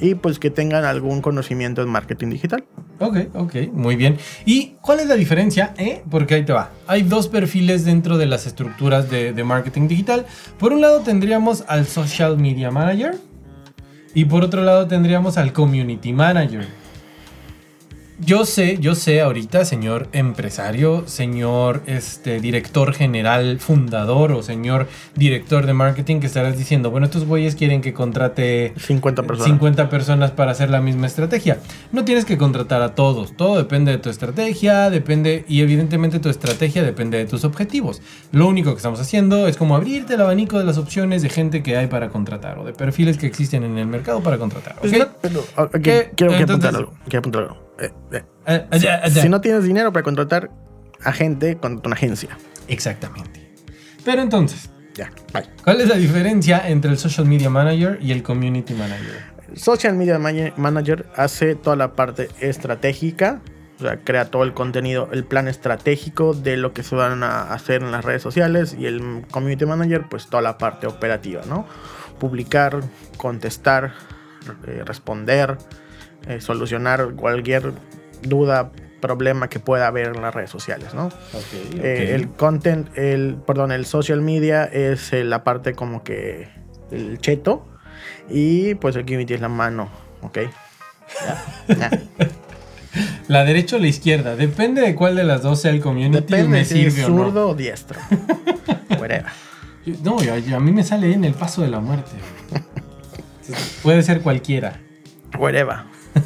y 0.00 0.14
pues 0.14 0.38
que 0.38 0.50
tengan 0.50 0.84
algún 0.84 1.20
conocimiento 1.20 1.82
en 1.82 1.90
marketing 1.90 2.30
digital. 2.30 2.64
Ok, 3.00 3.16
ok, 3.34 3.54
muy 3.72 3.96
bien. 3.96 4.18
¿Y 4.44 4.74
cuál 4.82 5.00
es 5.00 5.06
la 5.06 5.14
diferencia? 5.16 5.72
eh? 5.78 6.02
Porque 6.10 6.34
ahí 6.34 6.44
te 6.44 6.52
va. 6.52 6.70
Hay 6.86 7.02
dos 7.02 7.28
perfiles 7.28 7.84
dentro 7.86 8.18
de 8.18 8.26
las 8.26 8.46
estructuras 8.46 9.10
de, 9.10 9.32
de 9.32 9.42
marketing 9.44 9.88
digital. 9.88 10.26
Por 10.58 10.72
un 10.74 10.82
lado 10.82 11.00
tendríamos 11.00 11.64
al 11.66 11.86
social 11.86 12.36
media 12.36 12.70
manager 12.70 13.16
y 14.14 14.26
por 14.26 14.44
otro 14.44 14.62
lado 14.62 14.86
tendríamos 14.86 15.38
al 15.38 15.52
community 15.54 16.12
manager. 16.12 16.66
Yo 18.22 18.44
sé, 18.44 18.76
yo 18.78 18.94
sé 18.94 19.22
ahorita, 19.22 19.64
señor 19.64 20.08
empresario, 20.12 21.04
señor 21.06 21.80
este, 21.86 22.38
director 22.38 22.92
general, 22.92 23.58
fundador 23.60 24.32
o 24.32 24.42
señor 24.42 24.88
director 25.16 25.64
de 25.64 25.72
marketing 25.72 26.20
que 26.20 26.26
estarás 26.26 26.58
diciendo, 26.58 26.90
bueno, 26.90 27.06
estos 27.06 27.24
güeyes 27.24 27.56
quieren 27.56 27.80
que 27.80 27.94
contrate 27.94 28.74
50 28.76 29.22
personas. 29.22 29.46
50 29.50 29.88
personas 29.88 30.30
para 30.32 30.50
hacer 30.52 30.68
la 30.68 30.82
misma 30.82 31.06
estrategia. 31.06 31.60
No 31.92 32.04
tienes 32.04 32.26
que 32.26 32.36
contratar 32.36 32.82
a 32.82 32.94
todos, 32.94 33.34
todo 33.36 33.56
depende 33.56 33.90
de 33.92 33.98
tu 33.98 34.10
estrategia, 34.10 34.90
depende 34.90 35.46
y 35.48 35.62
evidentemente 35.62 36.18
tu 36.18 36.28
estrategia 36.28 36.82
depende 36.82 37.16
de 37.16 37.24
tus 37.24 37.44
objetivos. 37.44 38.02
Lo 38.32 38.46
único 38.48 38.72
que 38.72 38.76
estamos 38.76 39.00
haciendo 39.00 39.48
es 39.48 39.56
como 39.56 39.76
abrirte 39.76 40.14
el 40.14 40.20
abanico 40.20 40.58
de 40.58 40.64
las 40.64 40.76
opciones 40.76 41.22
de 41.22 41.30
gente 41.30 41.62
que 41.62 41.78
hay 41.78 41.86
para 41.86 42.10
contratar 42.10 42.58
o 42.58 42.64
de 42.64 42.74
perfiles 42.74 43.16
que 43.16 43.26
existen 43.26 43.64
en 43.64 43.78
el 43.78 43.86
mercado 43.86 44.22
para 44.22 44.36
contratar. 44.36 44.76
Pues 44.78 44.92
no, 44.92 45.06
pero, 45.22 45.40
ok, 45.56 45.70
¿Qué? 45.72 45.80
quiero, 45.80 46.12
quiero 46.16 46.34
Entonces- 46.34 46.50
apuntar 46.50 46.74
algo. 46.76 46.92
Quiero 47.04 47.18
apuntar 47.20 47.42
algo. 47.44 47.69
Eh, 47.80 47.90
eh, 48.12 48.22
Eh, 48.46 48.66
eh. 48.72 49.10
Si 49.10 49.28
no 49.28 49.40
tienes 49.40 49.64
dinero 49.64 49.92
para 49.92 50.02
contratar 50.02 50.50
a 51.02 51.12
gente, 51.12 51.56
contrata 51.56 51.88
una 51.88 51.94
agencia. 51.96 52.36
Exactamente. 52.68 53.52
Pero 54.04 54.22
entonces, 54.22 54.70
Ya, 54.94 55.10
bye. 55.32 55.44
¿cuál 55.64 55.80
es 55.80 55.88
la 55.88 55.96
diferencia 55.96 56.68
entre 56.68 56.90
el 56.90 56.98
social 56.98 57.26
media 57.26 57.48
manager 57.50 57.98
y 58.02 58.12
el 58.12 58.22
community 58.22 58.74
manager? 58.74 59.30
Social 59.54 59.94
Media 59.96 60.16
Manager- 60.18 60.52
Manager 60.56 61.06
hace 61.16 61.56
toda 61.56 61.74
la 61.74 61.94
parte 61.94 62.28
estratégica, 62.40 63.40
o 63.78 63.82
sea, 63.82 63.98
crea 63.98 64.26
todo 64.26 64.44
el 64.44 64.54
contenido, 64.54 65.08
el 65.12 65.24
plan 65.24 65.48
estratégico 65.48 66.34
de 66.34 66.56
lo 66.56 66.72
que 66.72 66.82
se 66.84 66.94
van 66.94 67.22
a 67.24 67.52
hacer 67.52 67.82
en 67.82 67.90
las 67.90 68.04
redes 68.04 68.22
sociales 68.22 68.76
y 68.78 68.86
el 68.86 69.24
Community 69.30 69.66
Manager, 69.66 70.04
pues 70.08 70.26
toda 70.28 70.40
la 70.42 70.56
parte 70.56 70.86
operativa, 70.86 71.42
¿no? 71.48 71.66
Publicar, 72.20 72.80
contestar, 73.16 73.92
eh, 74.68 74.82
responder, 74.86 75.56
eh, 76.26 76.40
solucionar 76.40 77.14
cualquier 77.14 77.72
duda, 78.22 78.70
problema 79.00 79.48
que 79.48 79.58
pueda 79.60 79.86
haber 79.86 80.08
en 80.14 80.20
las 80.20 80.34
redes 80.34 80.50
sociales, 80.50 80.92
¿no? 80.92 81.08
Eh, 81.82 82.12
el 82.14 82.28
content, 82.28 82.86
el, 82.98 83.36
perdón, 83.46 83.72
el 83.72 83.86
social 83.86 84.20
media 84.20 84.64
es 84.64 85.12
eh, 85.14 85.24
la 85.24 85.42
parte 85.42 85.72
como 85.72 86.04
que 86.04 86.48
el 86.90 87.18
cheto 87.18 87.66
y 88.28 88.74
pues 88.74 88.96
el 88.96 89.04
community 89.06 89.32
es 89.34 89.40
la 89.40 89.48
mano, 89.48 89.88
¿ok? 90.20 90.38
La 93.28 93.44
derecha 93.44 93.76
o 93.76 93.78
la 93.78 93.86
izquierda, 93.86 94.34
depende 94.34 94.80
de 94.82 94.96
cuál 94.96 95.14
de 95.14 95.22
las 95.22 95.42
dos 95.42 95.60
sea 95.62 95.70
el 95.70 95.80
community 95.80 96.16
Depende 96.20 96.48
me 96.48 96.64
si 96.64 96.84
es 96.86 96.94
sirve 96.94 97.06
o 97.06 97.08
no. 97.16 97.24
zurdo 97.24 97.48
o 97.50 97.54
diestro. 97.54 98.00
Whatever. 98.98 99.26
No, 100.02 100.20
yo- 100.20 100.34
a 100.56 100.60
mí 100.60 100.72
me 100.72 100.82
sale 100.82 101.12
en 101.12 101.24
el 101.24 101.34
paso 101.34 101.62
de 101.62 101.68
la 101.68 101.78
muerte. 101.80 102.10
Puede 103.84 104.02
ser 104.02 104.20
cualquiera. 104.22 104.80
Whatever. 105.38 105.76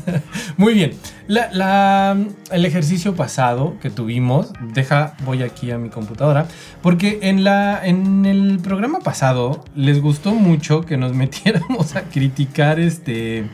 Muy 0.57 0.75
bien. 0.75 0.93
El 1.29 2.65
ejercicio 2.65 3.15
pasado 3.15 3.77
que 3.81 3.91
tuvimos, 3.91 4.53
deja, 4.75 5.17
voy 5.25 5.43
aquí 5.43 5.71
a 5.71 5.79
mi 5.79 5.89
computadora, 5.89 6.47
porque 6.83 7.21
en, 7.23 7.47
en 7.47 8.27
el 8.27 8.59
programa 8.61 9.01
pasado 9.01 9.65
les 9.75 10.01
gustó 10.01 10.35
mucho 10.35 10.83
que 10.83 10.97
nos 10.97 11.13
metiéramos 11.15 11.97
a 11.97 12.03
criticar 12.03 12.79
este, 12.79 13.49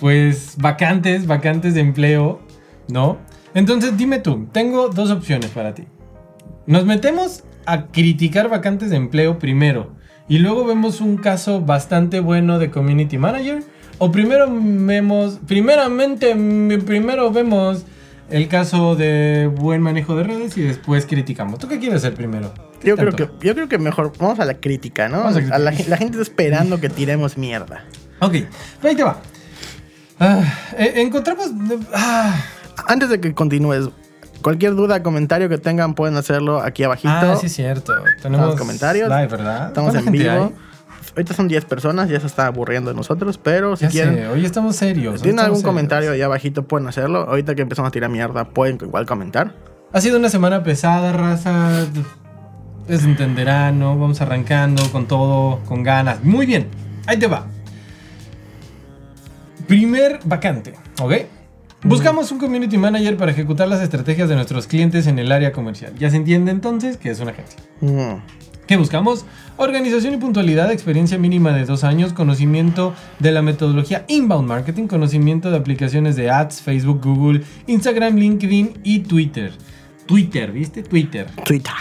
pues, 0.00 0.56
vacantes, 0.58 1.26
vacantes 1.26 1.74
de 1.74 1.80
empleo, 1.80 2.40
¿no? 2.88 3.18
Entonces 3.54 3.96
dime 3.96 4.18
tú, 4.18 4.48
tengo 4.52 4.88
dos 4.88 5.10
opciones 5.10 5.50
para 5.50 5.74
ti. 5.74 5.84
Nos 6.66 6.84
metemos 6.84 7.44
a 7.66 7.86
criticar 7.86 8.48
vacantes 8.48 8.90
de 8.90 8.96
empleo 8.96 9.38
primero 9.38 9.96
y 10.28 10.38
luego 10.38 10.64
vemos 10.64 11.00
un 11.00 11.16
caso 11.16 11.62
bastante 11.62 12.20
bueno 12.20 12.58
de 12.58 12.70
community 12.70 13.16
manager 13.16 13.64
o 13.98 14.10
primero 14.12 14.46
vemos 14.50 15.38
primeramente 15.46 16.30
m- 16.30 16.78
primero 16.78 17.30
vemos 17.32 17.84
el 18.30 18.48
caso 18.48 18.94
de 18.94 19.50
buen 19.52 19.80
manejo 19.82 20.14
de 20.16 20.24
redes 20.24 20.56
y 20.58 20.62
después 20.62 21.06
criticamos. 21.06 21.58
¿Tú 21.58 21.66
qué 21.68 21.78
quieres 21.78 21.98
hacer 21.98 22.14
primero? 22.14 22.52
¿Qué 22.80 22.88
Yo 22.88 22.96
creo, 22.96 23.12
que, 23.12 23.28
yo 23.40 23.54
creo 23.54 23.68
que 23.68 23.78
mejor 23.78 24.12
vamos 24.18 24.38
a 24.38 24.44
la 24.44 24.54
crítica, 24.54 25.08
¿no? 25.08 25.18
Vamos 25.18 25.36
a 25.36 25.38
criticar. 25.38 25.60
la, 25.60 25.70
la 25.72 25.96
gente 25.96 26.18
está 26.18 26.22
esperando 26.22 26.78
que 26.80 26.88
tiremos 26.90 27.36
mierda. 27.38 27.84
Ok, 28.20 28.34
ahí 28.82 28.94
te 28.94 29.02
va. 29.02 29.18
Ah, 30.20 30.42
eh, 30.76 30.94
encontramos 30.96 31.46
ah, 31.94 32.34
Antes 32.88 33.08
de 33.08 33.20
que 33.20 33.32
continúes, 33.34 33.88
cualquier 34.42 34.74
duda, 34.74 35.02
comentario 35.02 35.48
que 35.48 35.58
tengan 35.58 35.94
pueden 35.94 36.16
hacerlo 36.16 36.60
aquí 36.60 36.84
abajito. 36.84 37.08
ah, 37.12 37.36
sí 37.40 37.46
es 37.46 37.54
cierto. 37.54 37.94
Tenemos 38.22 38.56
comentarios. 38.56 39.08
live, 39.08 39.26
¿verdad? 39.26 39.68
Estamos 39.68 39.92
¿Cuánta 39.92 40.10
en 40.10 40.12
vivo. 40.12 40.30
hay? 40.30 40.54
Ahorita 41.16 41.34
son 41.34 41.48
10 41.48 41.64
personas, 41.64 42.08
ya 42.08 42.20
se 42.20 42.26
está 42.26 42.46
aburriendo 42.46 42.90
de 42.90 42.96
nosotros, 42.96 43.38
pero 43.38 43.76
si 43.76 43.84
Ya 43.84 43.90
quieren, 43.90 44.14
sé, 44.16 44.28
hoy 44.28 44.44
estamos 44.44 44.76
serios. 44.76 45.14
hoy 45.16 45.20
tienen 45.22 45.40
algún 45.40 45.56
serios. 45.58 45.68
comentario 45.70 46.12
ahí 46.12 46.22
abajito, 46.22 46.64
pueden 46.66 46.86
hacerlo. 46.88 47.20
Ahorita 47.28 47.54
que 47.54 47.62
empezamos 47.62 47.88
a 47.88 47.90
tirar 47.92 48.10
mierda, 48.10 48.44
pueden 48.50 48.78
igual 48.80 49.06
comentar. 49.06 49.54
Ha 49.92 50.00
sido 50.00 50.18
una 50.18 50.28
semana 50.28 50.62
pesada, 50.62 51.12
raza. 51.12 51.86
Es 52.88 53.04
entenderán, 53.04 53.78
¿no? 53.78 53.98
Vamos 53.98 54.20
arrancando 54.20 54.82
con 54.92 55.06
todo, 55.06 55.60
con 55.66 55.82
ganas. 55.82 56.22
Muy 56.24 56.46
bien, 56.46 56.68
ahí 57.06 57.18
te 57.18 57.26
va. 57.26 57.46
Primer 59.66 60.20
vacante, 60.24 60.74
¿ok? 61.00 61.12
Buscamos 61.84 62.32
un 62.32 62.38
community 62.38 62.76
manager 62.78 63.16
para 63.16 63.30
ejecutar 63.32 63.68
las 63.68 63.80
estrategias 63.82 64.28
de 64.28 64.34
nuestros 64.34 64.66
clientes 64.66 65.06
en 65.06 65.18
el 65.18 65.30
área 65.30 65.52
comercial. 65.52 65.94
Ya 65.98 66.10
se 66.10 66.16
entiende 66.16 66.50
entonces 66.50 66.96
que 66.96 67.10
es 67.10 67.20
una 67.20 67.30
agencia. 67.32 67.60
Mm. 67.80 68.20
¿Qué 68.68 68.76
buscamos? 68.76 69.24
Organización 69.56 70.12
y 70.12 70.18
puntualidad, 70.18 70.70
experiencia 70.70 71.16
mínima 71.16 71.54
de 71.54 71.64
dos 71.64 71.84
años, 71.84 72.12
conocimiento 72.12 72.92
de 73.18 73.32
la 73.32 73.40
metodología 73.40 74.04
inbound 74.08 74.46
marketing, 74.46 74.88
conocimiento 74.88 75.50
de 75.50 75.56
aplicaciones 75.56 76.16
de 76.16 76.30
ads, 76.30 76.60
Facebook, 76.60 77.00
Google, 77.02 77.44
Instagram, 77.66 78.16
LinkedIn 78.16 78.80
y 78.84 78.98
Twitter. 78.98 79.52
Twitter, 80.04 80.52
¿viste? 80.52 80.82
Twitter. 80.82 81.28
Twitter. 81.46 81.72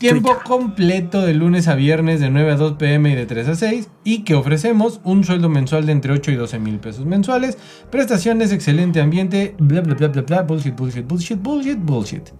Tiempo 0.00 0.30
Twitter. 0.30 0.44
completo 0.48 1.20
de 1.20 1.32
lunes 1.32 1.68
a 1.68 1.76
viernes 1.76 2.18
de 2.18 2.28
9 2.28 2.50
a 2.50 2.56
2 2.56 2.72
pm 2.72 3.12
y 3.12 3.14
de 3.14 3.26
3 3.26 3.46
a 3.46 3.54
6 3.54 3.88
y 4.02 4.24
que 4.24 4.34
ofrecemos 4.34 5.00
un 5.04 5.22
sueldo 5.22 5.48
mensual 5.48 5.86
de 5.86 5.92
entre 5.92 6.12
8 6.12 6.32
y 6.32 6.34
12 6.34 6.58
mil 6.58 6.80
pesos 6.80 7.06
mensuales, 7.06 7.56
prestaciones, 7.88 8.50
excelente 8.50 9.00
ambiente, 9.00 9.54
bla 9.60 9.80
bla 9.80 9.94
bla 9.94 10.08
bla 10.08 10.22
bla, 10.22 10.42
bullshit, 10.42 10.74
bullshit, 10.74 11.06
bullshit, 11.06 11.40
bullshit, 11.40 11.78
bullshit. 11.78 12.30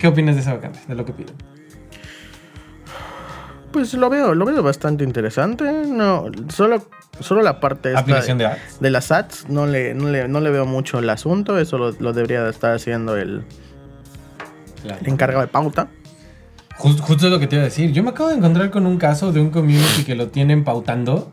¿Qué 0.00 0.08
opinas 0.08 0.34
de 0.34 0.40
esa 0.40 0.54
vacante? 0.54 0.80
De 0.88 0.96
lo 0.96 1.04
que 1.04 1.12
piden. 1.12 1.49
Pues 3.72 3.94
lo 3.94 4.10
veo, 4.10 4.34
lo 4.34 4.44
veo 4.44 4.62
bastante 4.62 5.04
interesante. 5.04 5.64
No, 5.86 6.26
solo, 6.48 6.84
solo 7.20 7.40
la 7.42 7.60
parte 7.60 7.90
esta 7.90 8.00
Aplicación 8.00 8.38
de, 8.38 8.44
de 8.44 8.50
ads. 8.50 8.80
de 8.80 8.90
las 8.90 9.12
ads 9.12 9.46
no 9.48 9.66
le, 9.66 9.94
no, 9.94 10.08
le, 10.08 10.26
no 10.28 10.40
le 10.40 10.50
veo 10.50 10.66
mucho 10.66 10.98
el 10.98 11.08
asunto. 11.08 11.58
Eso 11.58 11.78
lo, 11.78 11.92
lo 11.92 12.12
debería 12.12 12.42
de 12.42 12.50
estar 12.50 12.74
haciendo 12.74 13.16
el, 13.16 13.44
Claro. 14.82 14.98
el 15.02 15.08
encargado 15.12 15.42
de 15.42 15.48
pauta. 15.48 15.88
Justo, 16.78 17.02
justo 17.02 17.26
es 17.26 17.32
lo 17.32 17.38
que 17.38 17.46
te 17.46 17.56
iba 17.56 17.62
a 17.62 17.66
decir. 17.66 17.92
Yo 17.92 18.02
me 18.02 18.10
acabo 18.10 18.30
de 18.30 18.36
encontrar 18.36 18.70
con 18.70 18.86
un 18.86 18.96
caso 18.96 19.30
de 19.32 19.40
un 19.40 19.50
community 19.50 20.04
que 20.04 20.14
lo 20.14 20.28
tienen 20.28 20.64
pautando 20.64 21.30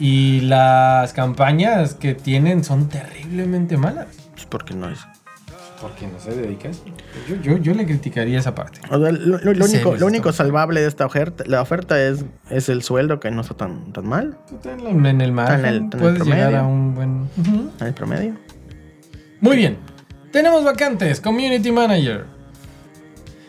y 0.00 0.40
las 0.40 1.12
campañas 1.12 1.94
que 1.94 2.14
tienen 2.14 2.64
son 2.64 2.88
terriblemente 2.88 3.76
malas. 3.76 4.06
Pues 4.32 4.46
porque 4.46 4.74
no 4.74 4.88
es. 4.88 4.98
Porque 5.82 6.06
no 6.06 6.18
se 6.20 6.30
dedica. 6.40 6.70
Yo, 7.28 7.34
yo, 7.42 7.56
yo 7.58 7.74
le 7.74 7.84
criticaría 7.84 8.38
esa 8.38 8.54
parte. 8.54 8.80
O 8.88 9.00
sea, 9.00 9.10
lo, 9.10 9.38
lo- 9.38 9.52
lo 9.52 9.66
Sí, 9.66 9.74
único, 9.76 9.96
lo 9.96 10.06
único 10.06 10.30
está- 10.30 10.44
salvable 10.44 10.80
de 10.80 10.86
esta 10.86 11.04
oferta, 11.04 11.42
la 11.46 11.60
oferta 11.60 12.00
es, 12.00 12.24
es 12.50 12.68
el 12.68 12.82
sueldo 12.84 13.18
que 13.18 13.30
no 13.32 13.40
está 13.40 13.54
tan, 13.56 13.92
tan 13.92 14.06
mal 14.06 14.38
está 14.54 14.72
en, 14.74 15.20
el 15.20 15.32
margen, 15.32 15.58
en 15.60 15.66
el- 15.66 15.76
en 15.76 15.82
el 15.92 15.98
puedes 15.98 16.24
llegar 16.24 16.54
a 16.54 16.62
un 16.64 16.94
buen... 16.94 17.28
En 17.80 17.86
el 17.86 17.92
promedio. 17.94 18.34
Muy 19.40 19.56
bien. 19.56 19.76
Tenemos 20.30 20.62
vacantes. 20.64 21.20
Community 21.20 21.72
Manager. 21.72 22.26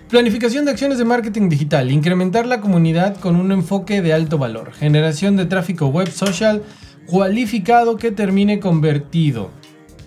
Planificación 0.09 0.65
de 0.65 0.71
acciones 0.71 0.97
de 0.97 1.05
marketing 1.05 1.49
digital. 1.49 1.89
Incrementar 1.91 2.45
la 2.45 2.61
comunidad 2.61 3.17
con 3.17 3.35
un 3.35 3.51
enfoque 3.51 4.01
de 4.01 4.13
alto 4.13 4.37
valor. 4.37 4.71
Generación 4.73 5.37
de 5.37 5.45
tráfico 5.45 5.87
web 5.87 6.09
social 6.09 6.61
cualificado 7.07 7.97
que 7.97 8.11
termine 8.11 8.59
convertido. 8.59 9.49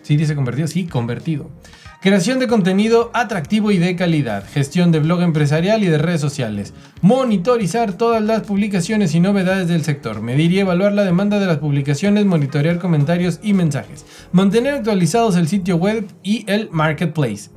¿Sí 0.02 0.16
dice 0.16 0.36
convertido? 0.36 0.68
Sí, 0.68 0.86
convertido. 0.86 1.50
Creación 2.00 2.38
de 2.38 2.46
contenido 2.46 3.10
atractivo 3.14 3.70
y 3.70 3.78
de 3.78 3.96
calidad. 3.96 4.44
Gestión 4.52 4.92
de 4.92 5.00
blog 5.00 5.22
empresarial 5.22 5.82
y 5.82 5.86
de 5.86 5.96
redes 5.96 6.20
sociales. 6.20 6.74
Monitorizar 7.00 7.94
todas 7.94 8.22
las 8.22 8.42
publicaciones 8.42 9.14
y 9.14 9.20
novedades 9.20 9.68
del 9.68 9.82
sector. 9.82 10.20
Medir 10.20 10.52
y 10.52 10.60
evaluar 10.60 10.92
la 10.92 11.04
demanda 11.04 11.40
de 11.40 11.46
las 11.46 11.56
publicaciones. 11.56 12.26
Monitorear 12.26 12.78
comentarios 12.78 13.40
y 13.42 13.54
mensajes. 13.54 14.04
Mantener 14.30 14.74
actualizados 14.74 15.36
el 15.36 15.48
sitio 15.48 15.76
web 15.76 16.06
y 16.22 16.44
el 16.48 16.68
marketplace. 16.70 17.50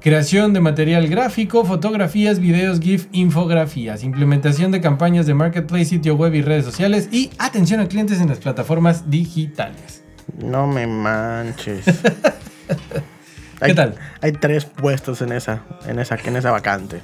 Creación 0.00 0.52
de 0.52 0.60
material 0.60 1.08
gráfico, 1.08 1.64
fotografías, 1.64 2.38
videos, 2.38 2.80
GIF, 2.80 3.08
infografías, 3.12 4.04
implementación 4.04 4.70
de 4.72 4.80
campañas 4.80 5.26
de 5.26 5.34
marketplace, 5.34 5.86
sitio 5.86 6.16
web 6.16 6.34
y 6.34 6.42
redes 6.42 6.64
sociales 6.64 7.08
y 7.12 7.30
atención 7.38 7.80
a 7.80 7.88
clientes 7.88 8.20
en 8.20 8.28
las 8.28 8.38
plataformas 8.38 9.10
digitales. 9.10 10.02
No 10.38 10.66
me 10.66 10.86
manches. 10.86 11.84
¿Qué 13.66 13.74
tal? 13.74 13.94
Hay 14.20 14.32
tres 14.32 14.64
puestos 14.64 15.20
en 15.22 15.32
esa, 15.32 15.62
en 15.86 15.98
esa, 15.98 16.16
en 16.24 16.36
esa 16.36 16.50
vacante. 16.50 17.00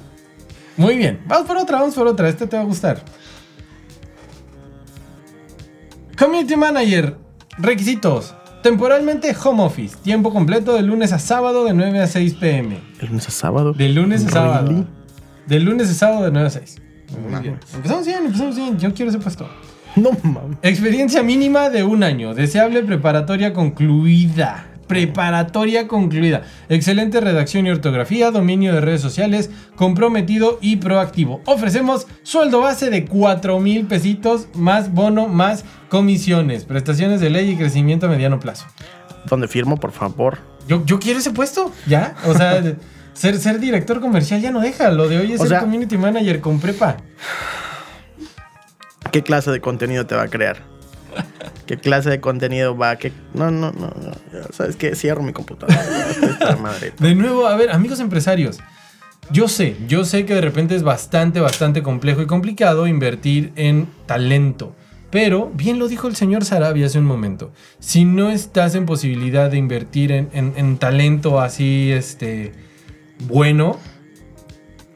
Muy 0.75 0.95
bien, 0.95 1.19
vamos 1.25 1.47
por 1.47 1.57
otra, 1.57 1.79
vamos 1.79 1.95
por 1.95 2.07
otra, 2.07 2.29
este 2.29 2.47
te 2.47 2.55
va 2.55 2.63
a 2.63 2.65
gustar. 2.65 3.01
Community 6.17 6.55
Manager, 6.55 7.15
requisitos. 7.57 8.33
Temporalmente 8.63 9.35
home 9.43 9.63
office, 9.63 9.95
tiempo 9.97 10.33
completo 10.33 10.73
de 10.73 10.81
lunes 10.81 11.13
a 11.13 11.19
sábado 11.19 11.63
de 11.63 11.73
9 11.73 12.01
a 12.01 12.07
6 12.07 12.33
pm. 12.33 12.79
¿El 12.99 13.07
lunes 13.07 13.27
a 13.27 13.31
sábado? 13.31 13.73
De 13.73 13.87
lunes 13.89 14.25
a 14.25 14.29
sábado. 14.29 14.85
De 15.45 15.59
lunes 15.59 15.89
a 15.89 15.93
sábado 15.93 16.23
de 16.25 16.31
9 16.31 16.47
a 16.47 16.49
6. 16.49 16.81
Muy 17.21 17.41
bien. 17.41 17.59
Empezamos 17.75 18.05
bien, 18.05 18.25
empezamos 18.25 18.55
bien. 18.55 18.79
Yo 18.79 18.93
quiero 18.93 19.11
ese 19.11 19.19
puesto. 19.19 19.47
No 19.95 20.09
mames. 20.23 20.57
Experiencia 20.63 21.23
mínima 21.23 21.69
de 21.69 21.83
un 21.83 22.03
año. 22.03 22.33
Deseable 22.33 22.83
preparatoria 22.83 23.53
concluida. 23.53 24.65
Preparatoria 24.87 25.87
concluida. 25.87 26.43
Excelente 26.69 27.19
redacción 27.21 27.67
y 27.67 27.71
ortografía. 27.71 28.31
Dominio 28.31 28.73
de 28.73 28.81
redes 28.81 29.01
sociales. 29.01 29.49
Comprometido 29.75 30.59
y 30.61 30.77
proactivo. 30.77 31.41
Ofrecemos 31.45 32.07
sueldo 32.23 32.61
base 32.61 32.89
de 32.89 33.05
4 33.05 33.59
mil 33.59 33.85
pesitos 33.85 34.47
más 34.55 34.93
bono 34.93 35.27
más 35.27 35.65
comisiones. 35.89 36.63
Prestaciones 36.65 37.21
de 37.21 37.29
ley 37.29 37.51
y 37.51 37.55
crecimiento 37.55 38.05
a 38.05 38.09
mediano 38.09 38.39
plazo. 38.39 38.65
¿Dónde 39.29 39.47
firmo, 39.47 39.77
por 39.77 39.91
favor? 39.91 40.39
Yo, 40.67 40.83
yo 40.85 40.99
quiero 40.99 41.19
ese 41.19 41.31
puesto. 41.31 41.71
¿Ya? 41.85 42.15
O 42.25 42.33
sea, 42.33 42.61
ser, 43.13 43.37
ser 43.39 43.59
director 43.59 43.99
comercial 43.99 44.41
ya 44.41 44.51
no 44.51 44.59
deja. 44.61 44.89
Lo 44.91 45.07
de 45.09 45.17
hoy 45.17 45.33
es 45.33 45.39
O 45.39 45.43
ser 45.43 45.49
sea- 45.49 45.59
community 45.59 45.97
manager 45.97 46.39
con 46.41 46.59
prepa. 46.59 46.97
¿Qué 49.11 49.23
clase 49.23 49.51
de 49.51 49.61
contenido 49.61 50.05
te 50.05 50.15
va 50.15 50.23
a 50.23 50.27
crear? 50.27 50.61
¿Qué 51.65 51.77
clase 51.77 52.09
de 52.09 52.19
contenido 52.21 52.77
va 52.77 52.91
a 52.91 52.95
que 52.97 53.11
No, 53.33 53.51
no, 53.51 53.71
no, 53.71 53.87
no. 53.87 54.11
¿Sabes 54.53 54.75
qué? 54.75 54.95
Cierro 54.95 55.21
mi 55.23 55.33
computadora. 55.33 55.81
De 56.99 57.15
nuevo, 57.15 57.47
a 57.47 57.55
ver, 57.55 57.71
amigos 57.71 57.99
empresarios. 57.99 58.59
Yo 59.31 59.47
sé, 59.49 59.75
yo 59.87 60.05
sé 60.05 60.25
que 60.25 60.33
de 60.35 60.41
repente 60.41 60.75
es 60.75 60.83
bastante, 60.83 61.39
bastante 61.41 61.83
complejo 61.83 62.21
y 62.21 62.27
complicado 62.27 62.87
invertir 62.87 63.51
en 63.57 63.87
talento. 64.05 64.73
Pero, 65.11 65.51
bien 65.53 65.79
lo 65.79 65.87
dijo 65.87 66.07
el 66.07 66.15
señor 66.15 66.45
Sarabia 66.45 66.85
hace 66.85 66.99
un 66.99 67.05
momento, 67.05 67.51
si 67.79 68.03
no 68.05 68.29
estás 68.29 68.75
en 68.75 68.85
posibilidad 68.85 69.49
de 69.51 69.57
invertir 69.57 70.11
en, 70.11 70.29
en- 70.33 70.53
en 70.57 70.77
talento 70.77 71.39
así, 71.41 71.91
este, 71.91 72.53
bueno, 73.19 73.77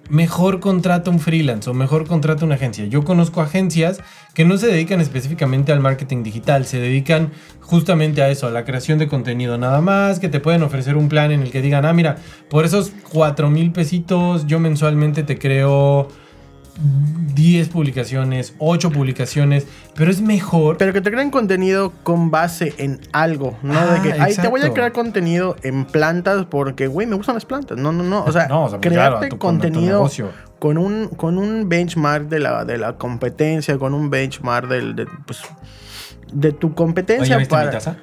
mejor 0.10 0.60
contrata 0.60 1.10
un 1.10 1.20
freelance 1.20 1.70
o 1.70 1.74
mejor 1.74 2.08
contrata 2.08 2.44
una 2.46 2.56
agencia. 2.56 2.86
Yo 2.86 3.04
conozco 3.04 3.42
agencias 3.42 4.00
que 4.34 4.46
no 4.46 4.58
se 4.58 4.68
dedican 4.68 5.02
específicamente 5.02 5.72
al 5.72 5.80
marketing 5.82 6.24
digital, 6.24 6.66
se 6.66 6.80
dedican 6.80 7.32
justamente 7.60 8.22
a 8.22 8.30
eso, 8.30 8.48
a 8.48 8.52
la 8.52 8.64
creación 8.64 8.98
de 8.98 9.08
contenido 9.08 9.58
nada 9.58 9.82
más, 9.82 10.20
que 10.20 10.30
te 10.30 10.40
pueden 10.40 10.64
ofrecer 10.64 10.96
un 10.96 11.10
plan 11.10 11.32
en 11.32 11.42
el 11.42 11.52
que 11.52 11.62
digan, 11.62 11.86
ah, 11.86 11.94
mira, 11.94 12.16
por 12.50 12.64
esos 12.66 12.92
4 13.12 13.50
mil 13.50 13.72
pesitos 13.72 14.48
yo 14.48 14.60
mensualmente 14.60 15.24
te 15.24 15.38
creo 15.38 16.08
10 17.36 17.70
publicaciones, 17.70 18.54
8 18.58 18.92
publicaciones, 18.92 19.68
pero 19.96 20.10
es 20.10 20.22
mejor... 20.22 20.78
Pero 20.78 20.94
que 20.94 21.02
te 21.02 21.12
creen 21.12 21.30
contenido 21.30 21.92
con 22.04 22.32
base 22.32 22.74
en 22.78 23.02
algo, 23.12 23.58
no 23.62 23.74
de 23.74 23.98
Ah, 23.98 24.02
que, 24.02 24.14
ay, 24.14 24.36
te 24.36 24.48
voy 24.48 24.62
a 24.62 24.72
crear 24.74 24.92
contenido 24.94 25.56
en 25.64 25.86
plantas 25.86 26.46
porque, 26.50 26.88
güey, 26.88 27.06
me 27.06 27.16
gustan 27.16 27.36
las 27.36 27.46
plantas. 27.46 27.78
No, 27.78 27.92
no, 27.92 28.04
no. 28.04 28.24
O 28.24 28.32
sea, 28.32 28.48
No, 28.48 28.64
o 28.66 28.70
sea, 28.70 28.80
pues, 28.80 28.90
crearte 28.94 29.18
claro, 29.20 29.30
tu- 29.30 29.38
contenido. 29.38 30.10
Con 30.62 30.78
un, 30.78 31.08
con 31.08 31.40
un 31.40 31.68
benchmark 31.70 32.30
de 32.30 32.38
la, 32.38 32.66
de 32.66 32.78
la 32.78 32.96
competencia, 32.96 33.80
con 33.80 33.96
un 33.96 34.12
benchmark 34.12 34.68
del, 34.68 34.96
de, 34.96 35.08
pues, 35.26 35.42
de 36.32 36.52
tu 36.52 36.68
Oye, 36.68 36.76
competencia 36.76 37.36
¿viste 37.38 37.56
mi 37.56 37.60
para. 37.60 37.72
taza? 37.72 37.96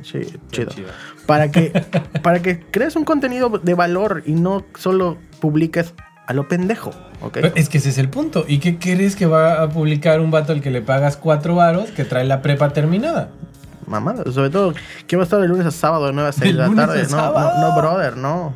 Sí, 0.00 0.20
chido. 0.52 0.70
chido. 0.70 0.88
Para 1.26 1.50
que, 1.50 1.72
para 2.22 2.40
que 2.40 2.60
crees 2.60 2.94
un 2.94 3.04
contenido 3.04 3.48
de 3.60 3.74
valor 3.74 4.22
y 4.24 4.34
no 4.34 4.64
solo 4.78 5.18
publiques 5.40 5.94
a 6.28 6.32
lo 6.32 6.46
pendejo, 6.46 6.90
¿ok? 7.22 7.32
Pero 7.32 7.52
Es 7.56 7.68
que 7.68 7.78
ese 7.78 7.88
es 7.88 7.98
el 7.98 8.08
punto. 8.08 8.44
¿Y 8.46 8.60
qué 8.60 8.78
crees 8.78 9.16
que 9.16 9.26
va 9.26 9.60
a 9.60 9.68
publicar 9.68 10.20
un 10.20 10.30
vato 10.30 10.52
al 10.52 10.60
que 10.60 10.70
le 10.70 10.80
pagas 10.80 11.16
cuatro 11.16 11.56
varos 11.56 11.90
que 11.90 12.04
trae 12.04 12.22
la 12.24 12.40
prepa 12.40 12.68
terminada? 12.72 13.30
Mamada, 13.88 14.22
sobre 14.30 14.50
todo, 14.50 14.74
que 15.08 15.16
va 15.16 15.22
a 15.22 15.24
estar 15.24 15.40
de 15.40 15.48
lunes 15.48 15.66
a 15.66 15.72
sábado 15.72 16.06
de 16.06 16.12
9 16.12 16.28
a 16.28 16.32
6 16.32 16.40
de 16.56 16.62
¿De 16.62 16.68
la 16.68 16.86
tarde. 16.86 17.04
No, 17.10 17.32
no, 17.32 17.60
no, 17.60 17.76
brother, 17.76 18.16
no. 18.16 18.54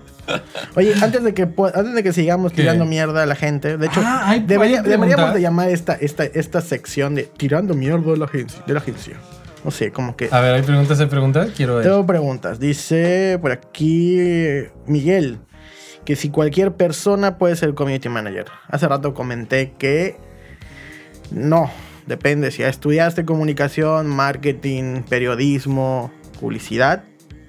Oye, 0.76 0.94
antes 1.02 1.22
de 1.24 1.34
que 1.34 1.42
antes 1.42 1.94
de 1.94 2.02
que 2.02 2.12
sigamos 2.12 2.52
¿Qué? 2.52 2.62
tirando 2.62 2.84
mierda 2.84 3.22
a 3.22 3.26
la 3.26 3.34
gente, 3.34 3.76
de 3.76 3.86
hecho, 3.86 4.00
Ah, 4.04 4.22
hay- 4.30 4.40
debería- 4.40 4.80
hay 4.82 4.88
deberíamos 4.88 5.34
de 5.34 5.40
llamar 5.40 5.68
esta, 5.70 5.94
esta, 5.94 6.24
esta 6.24 6.60
sección 6.60 7.14
de 7.14 7.24
tirando 7.24 7.74
mierda 7.74 8.10
de 8.12 8.16
la 8.18 8.24
agencia. 8.26 8.62
De 8.66 8.72
la 8.74 8.80
agencia. 8.80 9.14
No 9.64 9.70
sé, 9.70 9.90
como 9.90 10.16
que. 10.16 10.28
A 10.30 10.40
ver, 10.40 10.54
¿hay 10.54 10.62
preguntas? 10.62 11.00
¿Hay 11.00 11.06
preguntas? 11.06 11.50
Quiero 11.56 11.76
ver. 11.76 11.84
Tengo 11.84 12.06
preguntas. 12.06 12.60
Dice 12.60 13.38
por 13.40 13.50
aquí 13.52 14.18
Miguel 14.86 15.38
que 16.04 16.14
si 16.16 16.30
cualquier 16.30 16.72
persona 16.72 17.36
puede 17.38 17.56
ser 17.56 17.74
community 17.74 18.08
manager. 18.08 18.46
Hace 18.68 18.86
rato 18.88 19.12
comenté 19.14 19.72
que 19.78 20.16
no, 21.30 21.70
depende. 22.06 22.50
Si 22.50 22.62
estudiaste 22.62 23.24
comunicación, 23.24 24.06
marketing, 24.06 25.02
periodismo, 25.08 26.10
publicidad, 26.40 27.02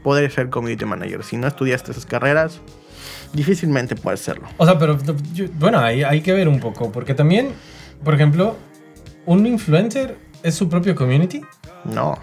puedes 0.03 0.33
ser 0.33 0.49
community 0.49 0.85
manager. 0.85 1.23
Si 1.23 1.37
no 1.37 1.47
estudiaste 1.47 1.91
esas 1.91 2.05
carreras, 2.05 2.59
difícilmente 3.33 3.95
puedes 3.95 4.19
serlo. 4.21 4.47
O 4.57 4.65
sea, 4.65 4.77
pero 4.77 4.97
yo- 5.33 5.45
bueno, 5.57 5.79
hay, 5.79 6.03
hay 6.03 6.21
que 6.21 6.33
ver 6.33 6.47
un 6.47 6.59
poco. 6.59 6.91
Porque 6.91 7.13
también, 7.13 7.49
por 8.03 8.13
ejemplo, 8.15 8.55
un 9.25 9.45
influencer 9.45 10.17
es 10.43 10.55
su 10.55 10.69
propio 10.69 10.95
community. 10.95 11.41
No. 11.85 12.17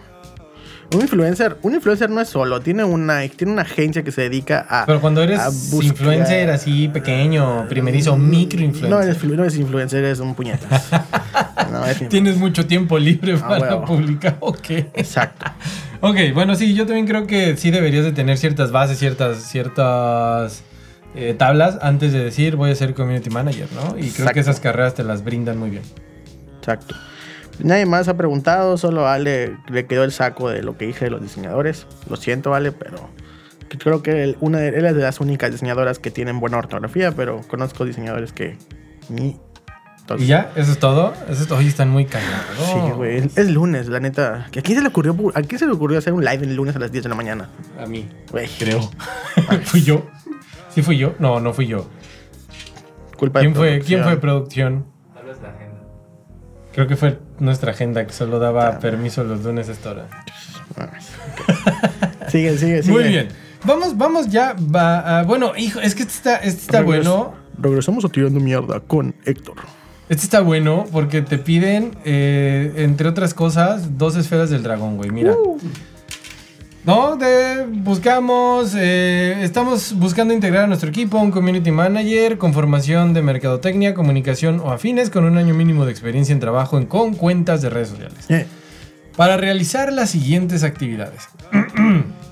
Un 0.95 1.01
influencer, 1.01 1.57
un 1.62 1.75
influencer 1.75 2.09
no 2.11 2.21
es 2.21 2.29
solo, 2.29 2.61
tiene 2.61 2.85
una, 2.85 3.27
tiene 3.27 3.53
una 3.53 3.62
agencia 3.62 4.05
que 4.05 4.12
se 4.12 4.23
dedica 4.23 4.65
a. 4.71 4.87
Pero 4.87 5.01
cuando 5.01 5.21
eres 5.21 5.41
buscar- 5.73 5.85
influencer 5.85 6.49
así 6.51 6.87
pequeño, 6.87 7.67
primerizo, 7.69 8.17
micro 8.17 8.61
influencer. 8.61 8.91
No 8.91 9.03
eres, 9.03 9.25
no 9.25 9.43
eres 9.43 9.57
influencer, 9.57 10.05
eres 10.05 10.21
un 10.21 10.37
puñetas. 10.37 10.89
no, 11.73 11.83
Tienes 12.09 12.37
mucho 12.37 12.67
tiempo 12.69 13.01
libre 13.01 13.35
Ah, 13.43 13.49
para 13.49 13.61
huevo. 13.75 13.85
publicar. 13.85 14.37
Ok. 14.39 14.71
Exacto. 14.95 15.47
Ok, 16.09 16.19
bueno, 16.35 16.55
sí, 16.55 16.73
yo 16.73 16.87
también 16.87 17.05
creo 17.05 17.27
que 17.27 17.57
sí 17.57 17.73
deberías 17.73 18.05
de 18.05 18.12
tener 18.12 18.38
ciertas 18.38 18.71
bases, 18.71 18.97
ciertas, 18.97 19.42
ciertas 19.42 20.62
eh, 21.16 21.35
tablas 21.37 21.79
antes 21.83 22.12
de 22.12 22.23
decir 22.23 22.55
voy 22.55 22.71
a 22.71 22.77
ser 22.77 22.95
community 22.95 23.29
manager, 23.29 23.66
¿no? 23.75 23.99
Y 23.99 24.11
creo 24.11 24.29
que 24.29 24.38
esas 24.38 24.61
carreras 24.61 24.95
te 24.95 25.03
las 25.03 25.25
brindan 25.25 25.59
muy 25.59 25.71
bien. 25.71 25.83
Exacto. 26.59 26.95
Nadie 27.59 27.87
más 27.87 28.07
ha 28.07 28.16
preguntado, 28.16 28.79
solo 28.79 29.09
a 29.09 29.14
Ale 29.14 29.57
le 29.69 29.87
quedó 29.87 30.05
el 30.05 30.12
saco 30.12 30.49
de 30.49 30.62
lo 30.62 30.79
que 30.79 30.87
dije 30.87 31.07
de 31.07 31.11
los 31.11 31.21
diseñadores. 31.21 31.88
Lo 32.09 32.14
siento, 32.14 32.55
Ale, 32.55 32.71
pero 32.71 33.11
creo 33.81 34.01
que 34.05 34.23
él, 34.23 34.37
una 34.38 34.59
de, 34.59 34.69
él 34.69 34.87
es 34.87 34.95
de 34.95 35.03
las 35.03 35.19
únicas 35.19 35.51
diseñadoras 35.51 35.99
que 35.99 36.12
tienen 36.12 36.38
buena 36.38 36.59
ortografía, 36.59 37.11
pero 37.11 37.40
conozco 37.49 37.85
diseñadores 37.85 38.33
que 38.33 38.59
ni. 39.09 39.40
Entonces, 40.07 40.25
¿Y 40.27 40.31
ya? 40.31 40.53
¿Eso 40.55 40.71
es 40.71 40.79
todo? 40.79 41.12
Eso 41.29 41.42
es 41.42 41.49
todo. 41.49 41.59
Hoy 41.59 41.66
están 41.66 41.90
muy 41.90 42.05
callados. 42.07 42.57
Sí, 42.64 42.92
güey. 42.95 43.16
Es, 43.19 43.37
es 43.37 43.51
lunes, 43.51 43.88
la 43.88 43.99
neta. 43.99 44.47
¿A 44.47 44.51
quién 44.62 44.79
se 44.79 44.81
le 44.83 44.87
ocurrió, 44.88 45.16
a 45.35 45.42
quién 45.42 45.59
se 45.59 45.66
le 45.66 45.73
ocurrió 45.73 45.99
hacer 45.99 46.12
un 46.12 46.25
live 46.25 46.45
el 46.45 46.55
lunes 46.55 46.77
a 46.77 46.79
las 46.79 46.92
10 46.92 47.03
de 47.03 47.09
la 47.09 47.16
mañana? 47.16 47.49
A 47.83 47.87
mí, 47.87 48.09
Güey. 48.31 48.49
creo. 48.57 48.88
¿Fui 49.64 49.83
yo? 49.83 50.07
¿Sí 50.73 50.83
fui 50.83 50.97
yo? 50.97 51.14
No, 51.19 51.40
no 51.40 51.53
fui 51.53 51.66
yo. 51.66 51.88
Culpa 53.16 53.40
de 53.40 53.47
¿Quién 53.47 53.55
fue, 53.57 53.81
¿Quién 53.81 54.05
fue 54.05 54.16
producción. 54.19 54.87
Tal 55.12 55.25
vez 55.25 55.38
la 55.42 55.49
agenda. 55.49 55.81
Creo 56.73 56.87
que 56.87 56.95
fue 56.95 57.19
nuestra 57.40 57.73
agenda 57.73 58.07
que 58.07 58.12
solo 58.12 58.38
daba 58.38 58.79
permiso 58.79 59.25
los 59.25 59.42
lunes 59.42 59.69
a 59.69 59.73
esta 59.73 59.90
hora. 59.90 60.07
Sigue, 62.29 62.57
sigue, 62.59 62.83
sigue. 62.83 62.92
Muy 62.92 63.05
bien. 63.09 63.29
vamos, 63.64 63.97
vamos 63.97 64.29
ya. 64.29 64.55
Va, 64.55 65.19
ah, 65.21 65.23
bueno, 65.25 65.53
hijo, 65.57 65.81
es 65.81 65.95
que 65.95 66.03
este 66.03 66.14
está, 66.14 66.37
este 66.37 66.61
está 66.61 66.81
Regres- 66.83 66.85
bueno. 67.05 67.35
Regresamos 67.59 68.05
a 68.05 68.09
tirando 68.09 68.38
mierda 68.40 68.81
con 68.81 69.14
Héctor. 69.25 69.57
Este 70.09 70.23
está 70.23 70.40
bueno 70.40 70.87
porque 70.92 71.21
te 71.23 71.37
piden, 71.37 71.97
eh, 72.05 72.73
entre 72.77 73.09
otras 73.09 73.35
cosas, 73.35 73.99
dos 73.99 74.16
esferas 74.16 74.51
del 74.51 74.62
dragón, 74.62 74.97
güey. 74.97 75.11
Mira. 75.11 75.35
No, 76.85 77.16
de, 77.16 77.66
buscamos, 77.69 78.73
eh, 78.77 79.38
estamos 79.42 79.92
buscando 79.95 80.33
integrar 80.33 80.64
a 80.64 80.66
nuestro 80.69 80.88
equipo 80.88 81.19
un 81.19 81.33
community 81.33 81.73
manager 81.73 82.38
con 82.38 82.55
formación 82.55 83.12
de 83.12 83.23
mercadotecnia, 83.23 83.92
comunicación 83.92 84.61
o 84.61 84.71
afines 84.71 85.11
con 85.11 85.25
un 85.25 85.37
año 85.37 85.53
mínimo 85.53 85.85
de 85.85 85.90
experiencia 85.90 86.33
en 86.33 86.38
trabajo 86.38 86.79
en, 86.79 86.87
con 86.87 87.14
cuentas 87.14 87.61
de 87.61 87.71
redes 87.71 87.88
sociales. 87.88 88.27
Eh, 88.29 88.47
Para 89.16 89.37
realizar 89.37 89.92
las 89.92 90.11
siguientes 90.11 90.62
actividades. 90.62 91.23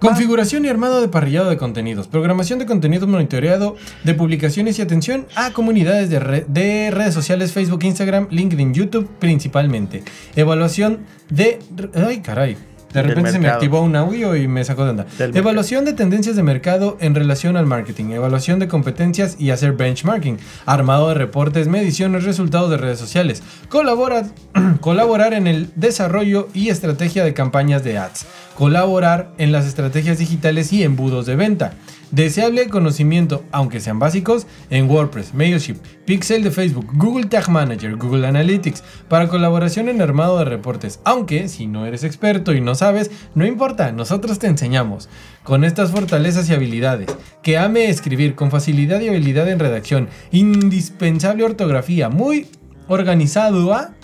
Configuración 0.00 0.64
y 0.64 0.68
armado 0.68 1.00
de 1.00 1.08
parrillado 1.08 1.48
de 1.48 1.56
contenidos. 1.56 2.08
Programación 2.08 2.58
de 2.58 2.66
contenidos 2.66 3.08
monitoreado 3.08 3.76
de 4.02 4.14
publicaciones 4.14 4.78
y 4.78 4.82
atención 4.82 5.26
a 5.34 5.52
comunidades 5.52 6.10
de, 6.10 6.44
de 6.46 6.90
redes 6.90 7.14
sociales, 7.14 7.52
Facebook, 7.52 7.84
Instagram, 7.84 8.28
LinkedIn, 8.30 8.74
YouTube 8.74 9.08
principalmente. 9.18 10.02
Evaluación 10.36 11.00
de... 11.30 11.58
Ay, 11.94 12.20
caray. 12.20 12.56
De 12.94 13.02
repente 13.02 13.32
se 13.32 13.38
me 13.38 13.48
activó 13.48 13.80
un 13.80 13.96
audio 13.96 14.36
y 14.36 14.46
me 14.46 14.64
sacó 14.64 14.84
de 14.84 14.90
onda. 14.90 15.04
Del 15.04 15.28
mercado. 15.28 15.38
Evaluación 15.38 15.84
de 15.84 15.92
tendencias 15.92 16.36
de 16.36 16.42
mercado 16.42 16.96
en 17.00 17.14
relación 17.14 17.56
al 17.56 17.66
marketing. 17.66 18.10
Evaluación 18.10 18.60
de 18.60 18.68
competencias 18.68 19.36
y 19.38 19.50
hacer 19.50 19.72
benchmarking. 19.72 20.38
Armado 20.64 21.08
de 21.08 21.14
reportes, 21.14 21.66
mediciones, 21.66 22.24
resultados 22.24 22.70
de 22.70 22.76
redes 22.76 22.98
sociales. 22.98 23.42
Colabora, 23.68 24.22
colaborar 24.80 25.34
en 25.34 25.46
el 25.48 25.70
desarrollo 25.74 26.48
y 26.54 26.68
estrategia 26.68 27.24
de 27.24 27.34
campañas 27.34 27.82
de 27.82 27.98
ads. 27.98 28.26
Colaborar 28.56 29.32
en 29.38 29.50
las 29.50 29.66
estrategias 29.66 30.18
digitales 30.18 30.72
y 30.72 30.84
embudos 30.84 31.26
de 31.26 31.34
venta. 31.34 31.72
Deseable 32.10 32.68
conocimiento, 32.68 33.44
aunque 33.50 33.80
sean 33.80 33.98
básicos, 33.98 34.46
en 34.70 34.88
WordPress, 34.88 35.34
Mailchimp, 35.34 35.82
Pixel 36.04 36.44
de 36.44 36.50
Facebook, 36.50 36.86
Google 36.94 37.26
Tag 37.26 37.48
Manager, 37.48 37.96
Google 37.96 38.26
Analytics, 38.26 38.82
para 39.08 39.28
colaboración 39.28 39.88
en 39.88 40.00
armado 40.00 40.38
de 40.38 40.44
reportes. 40.44 41.00
Aunque, 41.04 41.48
si 41.48 41.66
no 41.66 41.86
eres 41.86 42.04
experto 42.04 42.52
y 42.52 42.60
no 42.60 42.74
sabes, 42.74 43.10
no 43.34 43.46
importa, 43.46 43.92
nosotros 43.92 44.38
te 44.38 44.46
enseñamos. 44.46 45.08
Con 45.42 45.64
estas 45.64 45.90
fortalezas 45.90 46.48
y 46.48 46.54
habilidades, 46.54 47.08
que 47.42 47.58
ame 47.58 47.88
escribir 47.88 48.34
con 48.34 48.50
facilidad 48.50 49.00
y 49.00 49.08
habilidad 49.08 49.48
en 49.48 49.58
redacción, 49.58 50.08
indispensable 50.30 51.44
ortografía, 51.44 52.08
muy 52.08 52.46
organizado 52.88 53.72
¿ah? 53.72 53.94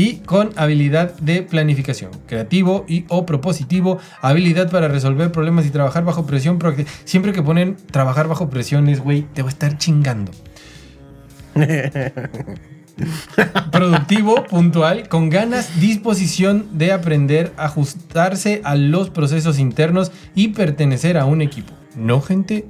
Y 0.00 0.16
con 0.24 0.50
habilidad 0.56 1.12
de 1.18 1.42
planificación, 1.42 2.10
creativo 2.26 2.86
y 2.88 3.04
o 3.08 3.26
propositivo, 3.26 3.98
habilidad 4.22 4.70
para 4.70 4.88
resolver 4.88 5.30
problemas 5.30 5.66
y 5.66 5.70
trabajar 5.70 6.06
bajo 6.06 6.24
presión. 6.24 6.58
Siempre 7.04 7.34
que 7.34 7.42
ponen 7.42 7.76
trabajar 7.90 8.26
bajo 8.26 8.48
presiones, 8.48 9.00
güey, 9.00 9.26
te 9.34 9.42
va 9.42 9.48
a 9.48 9.52
estar 9.52 9.76
chingando. 9.76 10.32
Productivo, 13.72 14.44
puntual, 14.44 15.06
con 15.08 15.28
ganas, 15.28 15.78
disposición 15.78 16.78
de 16.78 16.92
aprender, 16.92 17.52
ajustarse 17.58 18.62
a 18.64 18.76
los 18.76 19.10
procesos 19.10 19.58
internos 19.58 20.12
y 20.34 20.48
pertenecer 20.48 21.18
a 21.18 21.26
un 21.26 21.42
equipo. 21.42 21.74
No 21.94 22.22
gente 22.22 22.64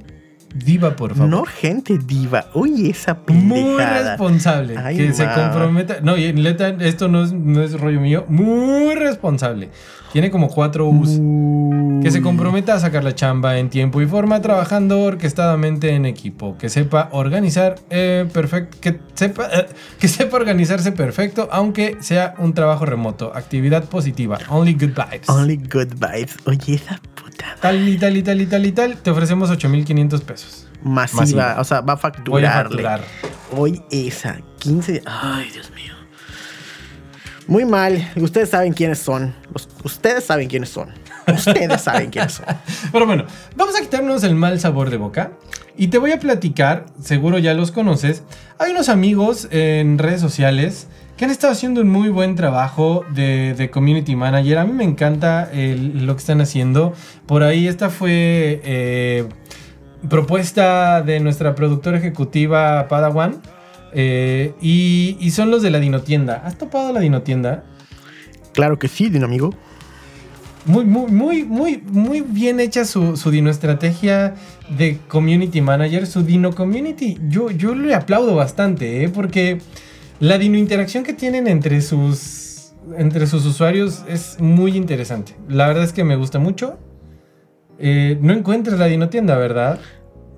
diva, 0.55 0.95
por 0.95 1.13
favor. 1.15 1.29
no 1.29 1.45
gente 1.45 1.97
diva. 1.97 2.45
Uy, 2.53 2.89
esa 2.89 3.17
Muy 3.27 3.61
pendejada. 3.61 4.11
responsable. 4.11 4.77
Ay, 4.77 4.97
que 4.97 5.13
se 5.13 5.25
comprometa. 5.27 5.97
No, 6.01 6.17
y 6.17 6.31
neta, 6.33 6.69
esto 6.69 7.07
no 7.07 7.23
es, 7.23 7.33
no 7.33 7.61
es 7.61 7.79
rollo 7.79 7.99
mío. 7.99 8.25
Muy 8.27 8.95
responsable. 8.95 9.69
Tiene 10.11 10.29
como 10.29 10.49
cuatro 10.49 10.87
U's. 10.89 11.19
Que 12.03 12.11
se 12.11 12.21
comprometa 12.21 12.73
a 12.73 12.79
sacar 12.79 13.03
la 13.03 13.15
chamba 13.15 13.57
en 13.59 13.69
tiempo 13.69 14.01
y 14.01 14.07
forma, 14.07 14.41
trabajando 14.41 15.01
orquestadamente 15.01 15.91
en 15.95 16.05
equipo. 16.05 16.57
Que 16.57 16.67
sepa 16.67 17.07
organizar 17.11 17.75
eh, 17.89 18.27
perfecto. 18.33 18.77
Que 18.81 18.99
sepa, 19.13 19.47
eh, 19.53 19.67
que 19.99 20.07
sepa 20.07 20.35
organizarse 20.35 20.91
perfecto, 20.91 21.47
aunque 21.51 21.97
sea 22.01 22.33
un 22.39 22.53
trabajo 22.53 22.85
remoto. 22.85 23.31
Actividad 23.35 23.85
positiva. 23.85 24.37
Only 24.49 24.73
good 24.73 24.89
vibes. 24.95 25.29
Only 25.29 25.55
good 25.57 25.93
vibes. 25.95 26.37
Oye, 26.45 26.73
esa 26.75 26.99
Tal 27.61 27.87
y 27.87 27.97
tal 27.97 28.17
y 28.17 28.23
tal 28.23 28.41
y 28.41 28.45
tal 28.45 28.65
y 28.65 28.71
tal. 28.71 28.97
Te 28.97 29.09
ofrecemos 29.11 29.49
8500 29.49 30.21
pesos. 30.21 30.67
masiva. 30.83 31.21
Masiva. 31.21 31.55
O 31.59 31.63
sea, 31.63 31.81
va 31.81 31.93
a 31.93 31.95
Voy 31.95 32.43
a 32.45 32.51
facturarle. 32.51 32.83
facturar. 32.83 33.01
Hoy 33.55 33.81
esa. 33.91 34.39
15. 34.59 35.01
Ay, 35.05 35.49
Dios 35.51 35.71
mío. 35.71 35.93
Muy 37.47 37.65
mal. 37.65 38.09
Ustedes 38.15 38.49
saben 38.49 38.73
quiénes 38.73 38.99
son. 38.99 39.35
Ustedes 39.83 40.23
saben 40.23 40.47
quiénes 40.47 40.69
son. 40.69 40.89
Ustedes 41.27 41.81
saben 41.81 42.09
quiénes 42.09 42.33
son. 42.33 42.45
Pero 42.91 43.05
bueno, 43.05 43.25
vamos 43.55 43.75
a 43.75 43.81
quitarnos 43.81 44.23
el 44.23 44.35
mal 44.35 44.59
sabor 44.59 44.89
de 44.89 44.97
boca. 44.97 45.31
Y 45.77 45.87
te 45.87 45.97
voy 45.97 46.11
a 46.11 46.19
platicar, 46.19 46.85
seguro 47.01 47.39
ya 47.39 47.53
los 47.53 47.71
conoces. 47.71 48.23
Hay 48.59 48.71
unos 48.71 48.89
amigos 48.89 49.47
en 49.51 49.97
redes 49.97 50.21
sociales 50.21 50.87
que 51.21 51.25
han 51.25 51.29
estado 51.29 51.53
haciendo 51.53 51.81
un 51.81 51.89
muy 51.89 52.09
buen 52.09 52.33
trabajo 52.33 53.05
de, 53.13 53.53
de 53.53 53.69
community 53.69 54.15
manager. 54.15 54.57
A 54.57 54.65
mí 54.65 54.73
me 54.73 54.83
encanta 54.83 55.47
el- 55.53 56.07
lo 56.07 56.15
que 56.15 56.19
están 56.19 56.41
haciendo. 56.41 56.93
Por 57.27 57.43
ahí 57.43 57.67
esta 57.67 57.91
fue 57.91 58.59
eh, 58.63 59.25
propuesta 60.09 61.03
de 61.03 61.19
nuestra 61.19 61.53
productora 61.53 61.99
ejecutiva 61.99 62.87
Padawan. 62.87 63.39
eh, 63.93 64.55
y, 64.63 65.15
y 65.19 65.29
son 65.29 65.51
los 65.51 65.61
de 65.61 65.69
la 65.69 65.79
Dinotienda. 65.79 66.41
¿Has 66.43 66.57
topado 66.57 66.91
la 66.91 67.01
Dinotienda? 67.01 67.65
Claro 68.51 68.79
que 68.79 68.87
sí, 68.87 69.09
Dino 69.11 69.25
amigo. 69.25 69.53
Muy, 70.65 70.85
muy, 70.85 71.11
muy, 71.11 71.43
muy, 71.43 71.83
muy 71.85 72.21
bien 72.21 72.59
hecha 72.59 72.83
su, 72.83 73.15
su 73.15 73.29
Dino 73.29 73.51
estrategia 73.51 74.33
de 74.75 74.97
community 75.07 75.61
manager. 75.61 76.07
Su 76.07 76.23
Dino 76.23 76.55
community, 76.55 77.19
yo, 77.29 77.51
yo 77.51 77.75
le 77.75 77.93
aplaudo 77.93 78.33
bastante, 78.33 79.03
¿eh? 79.03 79.09
porque 79.09 79.59
la 80.21 80.37
Dino 80.37 80.57
interacción 80.57 81.03
que 81.03 81.13
tienen 81.13 81.47
entre 81.47 81.81
sus, 81.81 82.73
entre 82.95 83.25
sus 83.25 83.43
usuarios 83.43 84.03
es 84.07 84.39
muy 84.39 84.77
interesante. 84.77 85.35
La 85.49 85.67
verdad 85.67 85.83
es 85.83 85.93
que 85.93 86.03
me 86.03 86.15
gusta 86.15 86.37
mucho. 86.37 86.77
Eh, 87.79 88.19
no 88.21 88.31
encuentras 88.31 88.77
la 88.77 88.85
Dino 88.85 89.09
tienda, 89.09 89.35
¿verdad? 89.37 89.79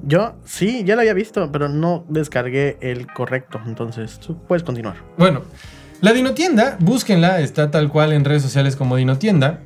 Yo 0.02 0.36
sí, 0.46 0.86
ya 0.86 0.96
lo 0.96 1.02
había 1.02 1.14
visto, 1.14 1.52
pero 1.52 1.68
no 1.68 2.06
descargué 2.08 2.78
el 2.80 3.08
correcto. 3.08 3.60
Entonces, 3.66 4.20
tú 4.20 4.38
puedes 4.48 4.64
continuar. 4.64 4.96
Bueno, 5.18 5.42
la 6.00 6.14
Dinotienda, 6.14 6.78
búsquenla, 6.80 7.42
está 7.42 7.70
tal 7.70 7.90
cual 7.90 8.14
en 8.14 8.24
redes 8.24 8.42
sociales 8.42 8.78
como 8.78 8.96
Dinotienda. 8.96 9.60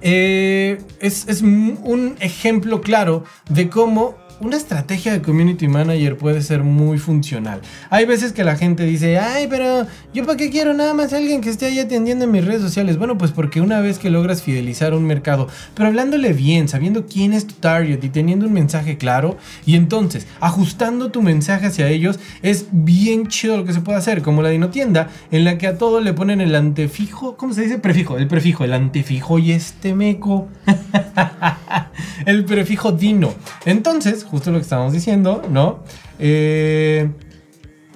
Eh, 0.00 0.78
es, 1.00 1.28
es 1.28 1.42
un 1.42 2.16
ejemplo 2.20 2.80
claro 2.80 3.24
de 3.50 3.68
cómo 3.68 4.16
una 4.40 4.56
estrategia 4.56 5.12
de 5.12 5.22
community 5.22 5.66
manager 5.68 6.16
puede 6.16 6.42
ser 6.42 6.62
muy 6.62 6.98
funcional. 6.98 7.60
Hay 7.90 8.04
veces 8.04 8.32
que 8.32 8.44
la 8.44 8.56
gente 8.56 8.84
dice, 8.84 9.18
ay, 9.18 9.46
pero 9.48 9.86
yo 10.12 10.26
para 10.26 10.36
qué 10.36 10.50
quiero 10.50 10.74
nada 10.74 10.94
más 10.94 11.12
alguien 11.12 11.40
que 11.40 11.48
esté 11.48 11.66
ahí 11.66 11.78
atendiendo 11.78 12.24
en 12.24 12.30
mis 12.30 12.44
redes 12.44 12.62
sociales. 12.62 12.98
Bueno, 12.98 13.16
pues 13.16 13.30
porque 13.30 13.60
una 13.60 13.80
vez 13.80 13.98
que 13.98 14.10
logras 14.10 14.42
fidelizar 14.42 14.94
un 14.94 15.04
mercado, 15.04 15.48
pero 15.74 15.88
hablándole 15.88 16.32
bien, 16.32 16.68
sabiendo 16.68 17.06
quién 17.06 17.32
es 17.32 17.46
tu 17.46 17.54
target 17.54 18.02
y 18.02 18.08
teniendo 18.08 18.46
un 18.46 18.52
mensaje 18.52 18.98
claro, 18.98 19.36
y 19.64 19.76
entonces 19.76 20.26
ajustando 20.40 21.10
tu 21.10 21.22
mensaje 21.22 21.66
hacia 21.66 21.88
ellos, 21.88 22.18
es 22.42 22.66
bien 22.72 23.28
chido 23.28 23.56
lo 23.56 23.64
que 23.64 23.72
se 23.72 23.80
puede 23.80 23.98
hacer, 23.98 24.22
como 24.22 24.42
la 24.42 24.50
dinotienda, 24.50 25.08
en 25.30 25.44
la 25.44 25.58
que 25.58 25.66
a 25.66 25.78
todo 25.78 26.00
le 26.00 26.12
ponen 26.12 26.40
el 26.40 26.54
antefijo, 26.54 27.36
¿cómo 27.36 27.54
se 27.54 27.62
dice? 27.62 27.78
Prefijo, 27.78 28.18
el 28.18 28.28
prefijo, 28.28 28.64
el 28.64 28.74
antefijo 28.74 29.38
y 29.38 29.52
este 29.52 29.94
meco. 29.94 30.48
el 32.26 32.44
prefijo 32.44 32.92
dino. 32.92 33.32
Entonces, 33.64 34.25
justo 34.30 34.50
lo 34.50 34.58
que 34.58 34.62
estábamos 34.62 34.92
diciendo, 34.92 35.42
¿no? 35.50 35.80
Eh, 36.18 37.10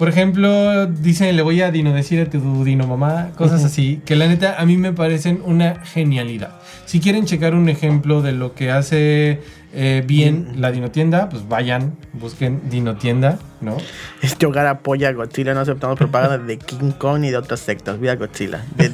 por 0.01 0.09
ejemplo, 0.09 0.87
dicen, 0.87 1.35
le 1.35 1.43
voy 1.43 1.61
a 1.61 1.69
dino 1.69 1.93
decir 1.93 2.19
a 2.21 2.27
tu 2.27 2.63
dino 2.63 2.87
mamá, 2.87 3.33
cosas 3.35 3.63
así, 3.63 4.01
que 4.03 4.15
la 4.15 4.27
neta 4.27 4.59
a 4.59 4.65
mí 4.65 4.75
me 4.75 4.93
parecen 4.93 5.43
una 5.45 5.85
genialidad. 5.85 6.59
Si 6.85 6.99
quieren 6.99 7.25
checar 7.25 7.53
un 7.53 7.69
ejemplo 7.69 8.23
de 8.23 8.31
lo 8.31 8.55
que 8.55 8.71
hace 8.71 9.41
eh, 9.73 10.03
bien 10.05 10.55
la 10.57 10.71
dinotienda, 10.71 11.29
pues 11.29 11.47
vayan, 11.47 11.95
busquen 12.13 12.61
dinotienda, 12.69 13.37
¿no? 13.61 13.77
Este 14.21 14.45
hogar 14.45 14.65
apoya 14.65 15.09
a 15.09 15.13
Godzilla. 15.13 15.53
No 15.53 15.61
aceptamos 15.61 15.97
propaganda 15.97 16.39
de 16.39 16.57
King 16.57 16.91
Kong 16.97 17.19
ni 17.19 17.29
de 17.29 17.37
otras 17.37 17.59
sectas. 17.59 17.99
Viva 17.99 18.15
Godzilla. 18.15 18.65
De, 18.75 18.91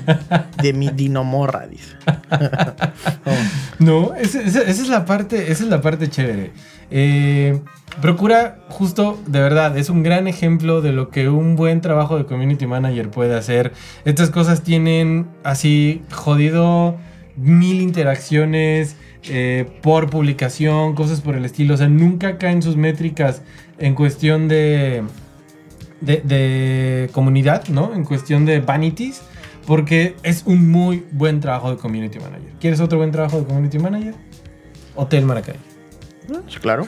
de 0.61 0.73
mi 0.73 0.89
dinomorra, 0.89 1.67
dice. 1.67 1.95
No, 3.79 4.13
esa 4.15 4.41
es 4.41 4.89
la 4.89 5.05
parte, 5.05 5.51
esa 5.51 5.63
es 5.63 5.69
la 5.69 5.81
parte 5.81 6.09
chévere. 6.09 6.51
Eh, 6.89 7.59
procura, 8.01 8.59
justo, 8.69 9.19
de 9.27 9.39
verdad, 9.39 9.77
es 9.77 9.89
un 9.89 10.03
gran 10.03 10.27
ejemplo 10.27 10.81
de 10.81 10.93
lo 10.93 11.09
que 11.09 11.29
un 11.29 11.55
buen 11.55 11.81
trabajo 11.81 12.17
de 12.17 12.25
community 12.25 12.65
manager 12.65 13.09
puede 13.09 13.35
hacer. 13.35 13.73
Estas 14.05 14.29
cosas 14.29 14.63
tienen 14.63 15.27
así 15.43 16.01
jodido 16.11 16.97
mil 17.35 17.81
interacciones 17.81 18.95
eh, 19.29 19.69
por 19.81 20.09
publicación, 20.09 20.95
cosas 20.95 21.21
por 21.21 21.35
el 21.35 21.45
estilo. 21.45 21.75
O 21.75 21.77
sea, 21.77 21.87
nunca 21.87 22.37
caen 22.37 22.61
sus 22.61 22.77
métricas 22.77 23.41
en 23.77 23.93
cuestión 23.93 24.47
de, 24.47 25.03
de, 26.01 26.21
de 26.23 27.09
comunidad, 27.11 27.67
¿no? 27.67 27.93
En 27.93 28.05
cuestión 28.05 28.45
de 28.45 28.59
vanities. 28.59 29.21
Porque 29.67 30.15
es 30.23 30.41
un 30.47 30.71
muy 30.71 31.05
buen 31.11 31.39
trabajo 31.41 31.69
de 31.69 31.77
community 31.77 32.17
manager. 32.19 32.51
¿Quieres 32.59 32.79
otro 32.79 32.97
buen 32.97 33.11
trabajo 33.11 33.37
de 33.39 33.45
community 33.45 33.77
manager? 33.77 34.15
Hotel 34.95 35.25
Maracay. 35.25 35.55
Sí, 36.47 36.57
claro. 36.59 36.87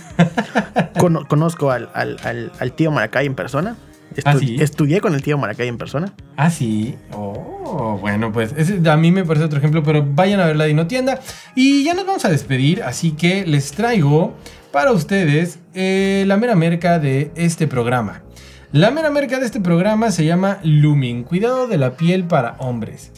Cono- 0.99 1.27
conozco 1.27 1.69
al, 1.71 1.89
al- 1.93 2.17
al- 2.23 2.51
al 2.59 2.71
tío 2.73 2.89
Maracay 2.91 3.25
en 3.27 3.35
persona. 3.35 3.75
Estu- 4.15 4.21
¿Ah, 4.25 4.37
sí? 4.39 4.57
Estudié 4.59 5.01
con 5.01 5.13
el 5.13 5.21
tío 5.21 5.37
Maracay 5.37 5.67
en 5.67 5.77
persona. 5.77 6.13
Ah, 6.35 6.49
sí. 6.49 6.95
Oh, 7.13 7.97
bueno, 8.01 8.31
pues 8.31 8.53
ese 8.57 8.81
a 8.89 8.97
mí 8.97 9.11
me 9.11 9.23
parece 9.23 9.45
otro 9.45 9.59
ejemplo, 9.59 9.83
pero 9.83 10.03
vayan 10.03 10.39
a 10.39 10.47
ver 10.47 10.55
la 10.55 10.65
Dinotienda. 10.65 11.19
Y 11.55 11.83
ya 11.83 11.93
nos 11.93 12.05
vamos 12.07 12.25
a 12.25 12.29
despedir, 12.29 12.81
así 12.83 13.11
que 13.11 13.45
les 13.45 13.71
traigo 13.71 14.33
para 14.71 14.91
ustedes 14.91 15.59
eh, 15.73 16.23
la 16.27 16.37
mera 16.37 16.55
merca 16.55 16.97
de 16.97 17.31
este 17.35 17.67
programa. 17.67 18.23
La 18.71 18.91
mera 18.91 19.10
merca 19.10 19.39
de 19.39 19.47
este 19.47 19.60
programa 19.60 20.12
se 20.12 20.25
llama 20.25 20.60
Lumin, 20.62 21.23
cuidado 21.23 21.67
de 21.67 21.79
la 21.79 21.97
piel 21.97 22.25
para 22.25 22.51
hombres. 22.60 23.12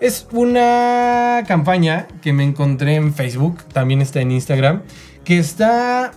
Es 0.00 0.28
una 0.32 1.44
campaña 1.48 2.06
que 2.20 2.34
me 2.34 2.44
encontré 2.44 2.96
en 2.96 3.14
Facebook, 3.14 3.64
también 3.72 4.02
está 4.02 4.20
en 4.20 4.32
Instagram, 4.32 4.82
que 5.24 5.38
está 5.38 6.12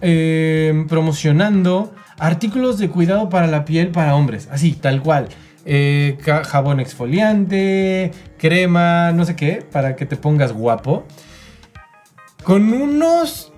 eh, 0.00 0.84
promocionando 0.88 1.92
artículos 2.20 2.78
de 2.78 2.88
cuidado 2.88 3.28
para 3.30 3.48
la 3.48 3.64
piel 3.64 3.88
para 3.88 4.14
hombres, 4.14 4.48
así, 4.52 4.74
tal 4.74 5.02
cual. 5.02 5.26
Eh, 5.64 6.16
jabón 6.44 6.78
exfoliante, 6.78 8.12
crema, 8.38 9.10
no 9.10 9.24
sé 9.24 9.34
qué, 9.34 9.66
para 9.72 9.96
que 9.96 10.06
te 10.06 10.16
pongas 10.16 10.52
guapo. 10.52 11.04
Con 12.44 12.72
unos 12.72 13.52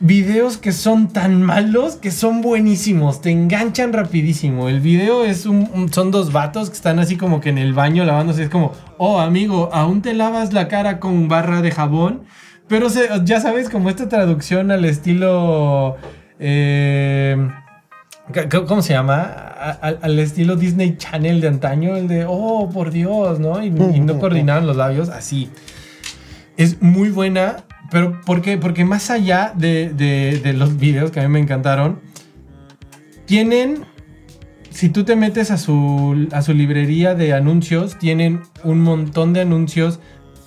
videos 0.00 0.58
que 0.58 0.72
son 0.72 1.08
tan 1.08 1.42
malos 1.42 1.96
que 1.96 2.10
son 2.10 2.42
buenísimos, 2.42 3.20
te 3.20 3.30
enganchan 3.30 3.92
rapidísimo. 3.92 4.68
El 4.68 4.80
video 4.80 5.24
es 5.24 5.46
un, 5.46 5.90
son 5.92 6.10
dos 6.10 6.32
vatos 6.32 6.70
que 6.70 6.76
están 6.76 6.98
así 6.98 7.16
como 7.16 7.40
que 7.40 7.48
en 7.48 7.58
el 7.58 7.74
baño 7.74 8.04
lavándose. 8.04 8.44
Es 8.44 8.50
como, 8.50 8.72
oh 8.98 9.20
amigo, 9.20 9.70
aún 9.72 10.02
te 10.02 10.14
lavas 10.14 10.52
la 10.52 10.68
cara 10.68 11.00
con 11.00 11.28
barra 11.28 11.62
de 11.62 11.70
jabón. 11.70 12.22
Pero 12.68 12.88
ya 13.24 13.40
sabes, 13.40 13.70
como 13.70 13.90
esta 13.90 14.08
traducción 14.08 14.70
al 14.72 14.84
estilo... 14.84 15.96
eh, 16.40 17.48
¿Cómo 18.66 18.82
se 18.82 18.92
llama? 18.92 19.22
Al, 19.22 20.00
al 20.02 20.18
estilo 20.18 20.56
Disney 20.56 20.96
Channel 20.96 21.40
de 21.40 21.46
antaño, 21.46 21.94
el 21.94 22.08
de, 22.08 22.26
oh, 22.28 22.68
por 22.68 22.90
Dios, 22.90 23.38
¿no? 23.38 23.62
Y 23.62 23.70
no 23.70 24.18
coordinaban 24.18 24.66
los 24.66 24.76
labios, 24.76 25.10
así. 25.10 25.48
Es 26.56 26.82
muy 26.82 27.10
buena, 27.10 27.58
pero 27.90 28.20
¿por 28.22 28.42
qué? 28.42 28.58
Porque 28.58 28.84
más 28.84 29.10
allá 29.10 29.52
de, 29.56 29.90
de- 29.90 30.40
de 30.42 30.52
los 30.52 30.78
videos 30.78 31.10
que 31.10 31.20
a 31.20 31.22
mí 31.24 31.28
me 31.28 31.40
encantaron, 31.40 32.00
tienen, 33.26 33.84
si 34.70 34.88
tú 34.88 35.04
te 35.04 35.16
metes 35.16 35.50
a 35.50 35.58
su, 35.58 36.28
a 36.32 36.42
su 36.42 36.52
librería 36.54 37.14
de 37.14 37.32
anuncios, 37.32 37.98
tienen 37.98 38.42
un 38.64 38.80
montón 38.80 39.32
de 39.32 39.40
anuncios 39.40 40.00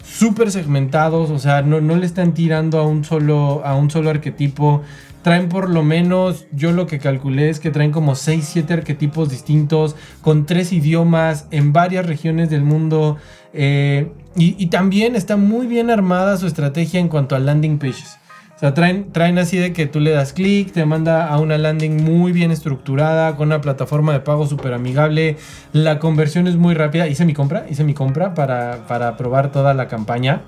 súper 0.03 0.51
segmentados, 0.51 1.29
o 1.29 1.39
sea, 1.39 1.61
no, 1.61 1.81
no 1.81 1.95
le 1.95 2.05
están 2.05 2.33
tirando 2.33 2.79
a 2.79 2.87
un, 2.87 3.03
solo, 3.03 3.61
a 3.65 3.75
un 3.75 3.89
solo 3.91 4.09
arquetipo. 4.09 4.81
Traen 5.29 5.47
por 5.47 5.69
lo 5.69 5.83
menos, 5.83 6.47
yo 6.51 6.71
lo 6.71 6.87
que 6.87 6.97
calculé 6.97 7.51
es 7.51 7.59
que 7.59 7.69
traen 7.69 7.91
como 7.91 8.15
6, 8.15 8.49
7 8.51 8.73
arquetipos 8.73 9.29
distintos, 9.29 9.95
con 10.23 10.47
tres 10.47 10.73
idiomas, 10.73 11.45
en 11.51 11.71
varias 11.71 12.07
regiones 12.07 12.49
del 12.49 12.63
mundo. 12.63 13.17
eh, 13.53 14.11
y, 14.35 14.65
también 14.71 15.15
está 15.15 15.37
muy 15.37 15.67
bien 15.67 15.91
armada 15.91 16.35
su 16.37 16.47
estrategia 16.47 16.99
en 16.99 17.09
cuanto 17.09 17.35
a 17.35 17.39
landing 17.39 17.77
pages. 17.77 18.17
O 18.55 18.59
sea, 18.59 18.73
traen, 18.73 19.11
traen 19.11 19.37
así 19.37 19.57
de 19.57 19.71
que 19.71 19.85
tú 19.85 19.99
le 19.99 20.09
das 20.09 20.33
clic, 20.33 20.71
te 20.71 20.83
manda 20.83 21.27
a 21.27 21.37
una 21.37 21.59
landing 21.59 22.03
muy 22.03 22.31
bien 22.31 22.49
estructurada, 22.49 23.35
con 23.35 23.49
una 23.49 23.61
plataforma 23.61 24.13
de 24.13 24.21
pago 24.21 24.47
súper 24.47 24.73
amigable. 24.73 25.37
La 25.73 25.99
conversión 25.99 26.47
es 26.47 26.55
muy 26.55 26.73
rápida. 26.73 27.07
Hice 27.07 27.25
mi 27.25 27.35
compra, 27.35 27.67
hice 27.69 27.83
mi 27.83 27.93
compra 27.93 28.33
para, 28.33 28.87
para 28.87 29.15
probar 29.15 29.51
toda 29.51 29.75
la 29.75 29.87
campaña. 29.87 30.41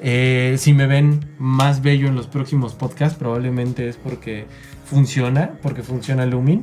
Eh, 0.00 0.56
si 0.58 0.72
me 0.72 0.86
ven 0.86 1.20
más 1.38 1.82
bello 1.82 2.08
en 2.08 2.14
los 2.14 2.26
próximos 2.26 2.74
podcasts, 2.74 3.18
probablemente 3.18 3.88
es 3.88 3.96
porque 3.96 4.46
funciona, 4.84 5.58
porque 5.62 5.82
funciona 5.82 6.26
Lumin. 6.26 6.62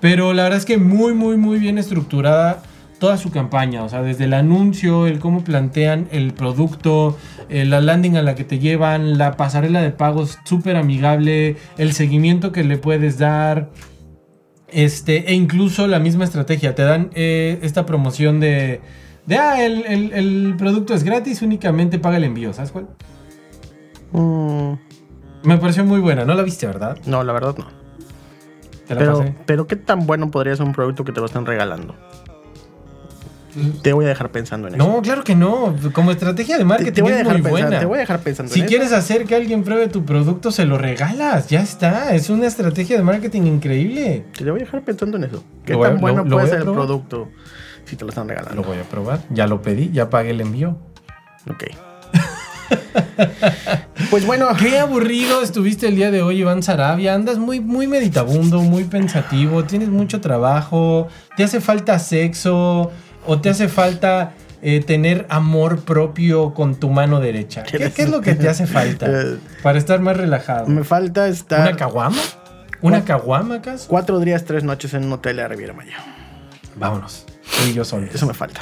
Pero 0.00 0.32
la 0.32 0.44
verdad 0.44 0.58
es 0.58 0.64
que 0.64 0.78
muy, 0.78 1.14
muy, 1.14 1.36
muy 1.36 1.58
bien 1.58 1.78
estructurada 1.78 2.62
toda 2.98 3.16
su 3.16 3.30
campaña. 3.30 3.82
O 3.84 3.88
sea, 3.88 4.02
desde 4.02 4.24
el 4.24 4.34
anuncio, 4.34 5.06
el 5.06 5.18
cómo 5.18 5.44
plantean 5.44 6.08
el 6.12 6.32
producto, 6.32 7.16
eh, 7.48 7.64
la 7.64 7.80
landing 7.80 8.16
a 8.16 8.22
la 8.22 8.34
que 8.34 8.44
te 8.44 8.58
llevan, 8.58 9.18
la 9.18 9.36
pasarela 9.36 9.82
de 9.82 9.90
pagos 9.90 10.38
súper 10.44 10.76
amigable, 10.76 11.56
el 11.78 11.92
seguimiento 11.92 12.52
que 12.52 12.64
le 12.64 12.78
puedes 12.78 13.18
dar. 13.18 13.70
Este, 14.70 15.30
e 15.30 15.34
incluso 15.34 15.86
la 15.86 15.98
misma 15.98 16.24
estrategia. 16.24 16.74
Te 16.74 16.82
dan 16.82 17.10
eh, 17.14 17.58
esta 17.62 17.86
promoción 17.86 18.40
de. 18.40 18.80
De, 19.28 19.36
ah, 19.36 19.62
el, 19.64 19.84
el- 19.84 20.12
el 20.14 20.54
producto 20.56 20.94
es 20.94 21.04
gratis, 21.04 21.42
únicamente 21.42 21.98
paga 21.98 22.16
el 22.16 22.24
envío. 22.24 22.52
¿Sabes 22.52 22.72
cuál? 22.72 22.88
Mm, 24.12 24.72
Me 25.44 25.58
pareció 25.58 25.84
muy 25.84 26.00
buena. 26.00 26.24
¿No 26.24 26.34
la 26.34 26.42
viste, 26.42 26.66
verdad? 26.66 26.96
no, 27.06 27.22
la 27.22 27.32
verdad 27.32 27.54
no. 27.58 27.66
Te 28.86 28.94
la 28.94 29.00
Pero, 29.00 29.18
pasé. 29.18 29.34
pero 29.44 29.66
¿qué 29.66 29.76
tan 29.76 30.06
bueno 30.06 30.30
podría 30.30 30.56
ser 30.56 30.64
un 30.64 30.72
producto 30.72 31.04
que 31.04 31.12
te 31.12 31.20
lo 31.20 31.26
están 31.26 31.44
regalando? 31.44 31.94
Te 33.82 33.92
voy 33.92 34.04
a 34.04 34.08
dejar 34.08 34.30
pensando 34.30 34.68
en 34.68 34.76
eso. 34.76 34.86
No, 34.86 35.02
claro 35.02 35.24
que 35.24 35.34
no. 35.34 35.74
Como 35.92 36.10
estrategia 36.10 36.56
de 36.58 36.64
marketing 36.64 36.92
te 36.92 37.02
voy 37.02 37.12
a 37.12 37.16
es 37.16 37.18
dejar 37.18 37.32
muy 37.34 37.42
pensando, 37.42 37.66
buena. 37.66 37.80
te 37.80 37.86
voy 37.86 37.96
a 37.96 38.00
dejar 38.00 38.20
pensando 38.20 38.52
Si 38.54 38.60
en 38.60 38.66
quieres 38.66 38.86
eso. 38.88 38.96
hacer 38.96 39.24
que 39.24 39.34
alguien 39.34 39.64
pruebe 39.64 39.88
tu 39.88 40.04
producto, 40.04 40.52
se 40.52 40.64
lo 40.64 40.78
regalas. 40.78 41.48
Ya 41.48 41.60
está. 41.60 42.14
Es 42.14 42.30
una 42.30 42.46
estrategia 42.46 42.96
de 42.96 43.02
marketing 43.02 43.42
increíble. 43.42 44.24
Te 44.36 44.44
voy 44.50 44.60
a 44.60 44.64
dejar 44.64 44.82
pensando 44.84 45.16
en 45.16 45.24
eso. 45.24 45.42
¿Qué 45.64 45.72
Lo 45.72 45.78
voy 45.78 45.86
a- 45.86 45.90
tan 45.90 46.00
bueno 46.00 46.24
lo- 46.24 46.36
puede 46.36 46.48
ser 46.48 46.58
el 46.60 46.64
producto 46.64 47.28
si 47.88 47.96
te 47.96 48.04
lo 48.04 48.10
están 48.10 48.28
regalando? 48.28 48.62
Lo 48.62 48.68
voy 48.68 48.78
a 48.78 48.82
probar. 48.84 49.20
Ya 49.30 49.46
lo 49.46 49.62
pedí, 49.62 49.90
ya 49.92 50.10
pagué 50.10 50.30
el 50.30 50.40
envío. 50.40 50.78
Ok. 51.50 51.64
pues 54.10 54.26
bueno, 54.26 54.48
Qué 54.58 54.78
aburrido 54.78 55.42
estuviste 55.42 55.88
el 55.88 55.96
día 55.96 56.10
de 56.10 56.22
hoy, 56.22 56.40
Iván 56.40 56.62
Sarabia. 56.62 57.14
Andas 57.14 57.38
muy, 57.38 57.60
muy 57.60 57.86
meditabundo, 57.86 58.60
muy 58.60 58.84
pensativo. 58.84 59.64
Tienes 59.64 59.88
mucho 59.88 60.20
trabajo. 60.20 61.08
Te 61.36 61.44
hace 61.44 61.60
falta 61.60 61.98
sexo 61.98 62.90
o 63.26 63.40
te 63.40 63.50
hace 63.50 63.68
falta 63.68 64.32
eh, 64.62 64.80
tener 64.84 65.26
amor 65.28 65.80
propio 65.84 66.52
con 66.54 66.76
tu 66.76 66.90
mano 66.90 67.20
derecha. 67.20 67.62
¿Qué, 67.62 67.90
qué 67.90 68.02
es 68.02 68.10
lo 68.10 68.20
que 68.20 68.34
te 68.34 68.48
hace 68.48 68.66
falta 68.66 69.06
Eh, 69.10 69.38
para 69.62 69.78
estar 69.78 70.00
más 70.00 70.16
relajado? 70.16 70.66
me 70.66 70.84
falta 70.84 71.22
¿Una 71.22 71.30
estar 71.30 71.76
caguama? 71.76 72.18
¿Una 72.80 73.04
caguama 73.04 73.56
acaso? 73.56 73.86
cuatro 73.88 74.20
días, 74.20 74.44
tres 74.44 74.62
noches 74.64 74.94
en 74.94 75.04
un 75.04 75.12
hotel 75.12 75.36
de 75.36 75.48
Riviera 75.48 75.72
Maya. 75.72 75.96
Vámonos. 76.76 77.26
Y 77.66 77.72
yo 77.72 77.84
solos. 77.84 78.10
Eso 78.14 78.26
me 78.26 78.34
falta. 78.34 78.60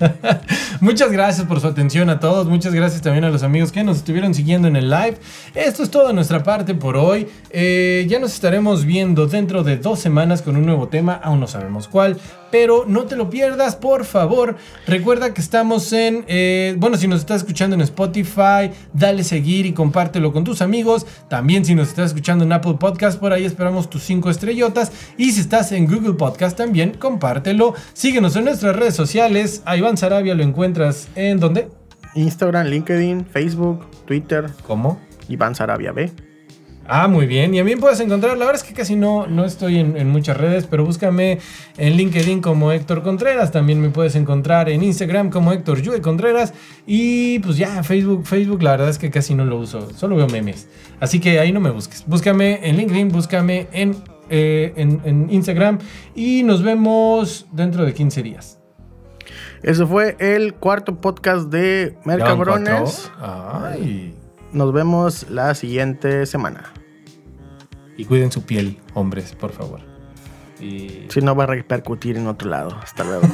Muchas 0.80 1.10
gracias 1.10 1.46
por 1.46 1.60
su 1.60 1.66
atención 1.66 2.10
a 2.10 2.20
todos. 2.20 2.46
Muchas 2.46 2.74
gracias 2.74 3.02
también 3.02 3.24
a 3.24 3.30
los 3.30 3.42
amigos 3.42 3.72
que 3.72 3.84
nos 3.84 3.98
estuvieron 3.98 4.34
siguiendo 4.34 4.68
en 4.68 4.76
el 4.76 4.90
live. 4.90 5.16
Esto 5.54 5.82
es 5.82 5.90
todo 5.90 6.08
de 6.08 6.14
nuestra 6.14 6.42
parte 6.42 6.74
por 6.74 6.96
hoy. 6.96 7.28
Eh, 7.50 8.06
ya 8.08 8.18
nos 8.18 8.34
estaremos 8.34 8.84
viendo 8.84 9.26
dentro 9.26 9.62
de 9.62 9.76
dos 9.76 10.00
semanas 10.00 10.42
con 10.42 10.56
un 10.56 10.66
nuevo 10.66 10.88
tema. 10.88 11.14
Aún 11.22 11.40
no 11.40 11.46
sabemos 11.46 11.88
cuál. 11.88 12.18
Pero 12.54 12.84
no 12.86 13.02
te 13.02 13.16
lo 13.16 13.30
pierdas, 13.30 13.74
por 13.74 14.04
favor. 14.04 14.54
Recuerda 14.86 15.34
que 15.34 15.40
estamos 15.40 15.92
en... 15.92 16.24
eh, 16.28 16.76
bueno, 16.78 16.96
si 16.96 17.08
nos 17.08 17.18
estás 17.18 17.38
escuchando 17.38 17.74
en 17.74 17.80
Spotify, 17.80 18.70
dale 18.92 19.24
seguir 19.24 19.66
y 19.66 19.72
compártelo 19.72 20.32
con 20.32 20.44
tus 20.44 20.62
amigos. 20.62 21.04
También 21.28 21.64
si 21.64 21.74
nos 21.74 21.88
estás 21.88 22.10
escuchando 22.10 22.44
en 22.44 22.52
Apple 22.52 22.76
Podcast, 22.78 23.18
por 23.18 23.32
ahí 23.32 23.44
esperamos 23.44 23.90
tus 23.90 24.04
cinco 24.04 24.30
estrellotas. 24.30 24.92
Y 25.18 25.32
si 25.32 25.40
estás 25.40 25.72
en 25.72 25.88
Google 25.88 26.14
Podcast 26.14 26.56
también, 26.56 26.92
compártelo. 26.96 27.74
Síguenos 27.92 28.36
en 28.36 28.44
nuestras 28.44 28.76
redes 28.76 28.94
sociales. 28.94 29.62
A 29.64 29.76
Iván 29.76 29.96
Sarabia 29.96 30.36
lo 30.36 30.44
encuentras 30.44 31.08
en 31.16 31.40
dónde? 31.40 31.70
Instagram, 32.14 32.68
LinkedIn, 32.68 33.26
Facebook, 33.26 33.84
Twitter, 34.04 34.48
¿Cómo? 34.64 35.00
Iván 35.28 35.56
Sarabia 35.56 35.90
B. 35.90 36.12
Ah, 36.86 37.08
muy 37.08 37.26
bien. 37.26 37.54
Y 37.54 37.58
a 37.58 37.64
mí 37.64 37.74
me 37.74 37.80
puedes 37.80 38.00
encontrar, 38.00 38.36
la 38.36 38.44
verdad 38.44 38.60
es 38.62 38.68
que 38.68 38.74
casi 38.74 38.94
no, 38.94 39.26
no 39.26 39.44
estoy 39.44 39.78
en, 39.78 39.96
en 39.96 40.10
muchas 40.10 40.36
redes, 40.36 40.66
pero 40.66 40.84
búscame 40.84 41.38
en 41.78 41.96
LinkedIn 41.96 42.42
como 42.42 42.72
Héctor 42.72 43.02
Contreras. 43.02 43.50
También 43.52 43.80
me 43.80 43.88
puedes 43.88 44.14
encontrar 44.16 44.68
en 44.68 44.82
Instagram 44.82 45.30
como 45.30 45.52
Héctor 45.52 45.80
Yue 45.80 46.00
Contreras. 46.02 46.52
Y 46.86 47.38
pues 47.40 47.56
ya, 47.56 47.82
Facebook, 47.82 48.26
Facebook, 48.26 48.62
la 48.62 48.72
verdad 48.72 48.88
es 48.88 48.98
que 48.98 49.10
casi 49.10 49.34
no 49.34 49.44
lo 49.44 49.58
uso. 49.58 49.90
Solo 49.94 50.16
veo 50.16 50.28
memes. 50.28 50.68
Así 51.00 51.20
que 51.20 51.40
ahí 51.40 51.52
no 51.52 51.60
me 51.60 51.70
busques. 51.70 52.04
Búscame 52.06 52.60
en 52.68 52.76
LinkedIn, 52.76 53.08
búscame 53.08 53.68
en, 53.72 53.96
eh, 54.28 54.72
en, 54.76 55.00
en 55.04 55.28
Instagram. 55.30 55.78
Y 56.14 56.42
nos 56.42 56.62
vemos 56.62 57.46
dentro 57.52 57.84
de 57.84 57.94
15 57.94 58.22
días. 58.22 58.58
Eso 59.62 59.86
fue 59.86 60.16
el 60.18 60.52
cuarto 60.52 61.00
podcast 61.00 61.48
de 61.48 61.92
¿Ya 61.94 61.96
van 61.96 62.18
Mercabrones. 62.18 63.10
Ay. 63.18 64.14
Nos 64.54 64.72
vemos 64.72 65.26
la 65.30 65.54
siguiente 65.54 66.26
semana. 66.26 66.72
Y 67.96 68.04
cuiden 68.04 68.30
su 68.30 68.42
piel, 68.42 68.78
hombres, 68.94 69.34
por 69.34 69.52
favor. 69.52 69.80
Y... 70.60 71.06
Si 71.10 71.20
no 71.20 71.34
va 71.34 71.42
a 71.44 71.46
repercutir 71.48 72.16
en 72.16 72.28
otro 72.28 72.48
lado. 72.48 72.78
Hasta 72.80 73.02
luego. 73.02 73.26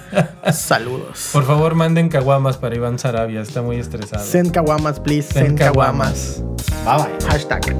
Saludos. 0.52 1.28
Por 1.32 1.44
favor, 1.44 1.74
manden 1.74 2.08
caguamas 2.08 2.56
para 2.56 2.74
Iván 2.74 2.98
Sarabia, 2.98 3.42
está 3.42 3.60
muy 3.60 3.76
estresado. 3.76 4.24
Send 4.24 4.52
kawamas, 4.52 4.98
please. 4.98 5.30
Send 5.30 5.46
Send 5.46 5.58
kawamas. 5.58 6.42
Bye 6.86 6.96
bye. 6.96 7.28
Hashtag. 7.28 7.76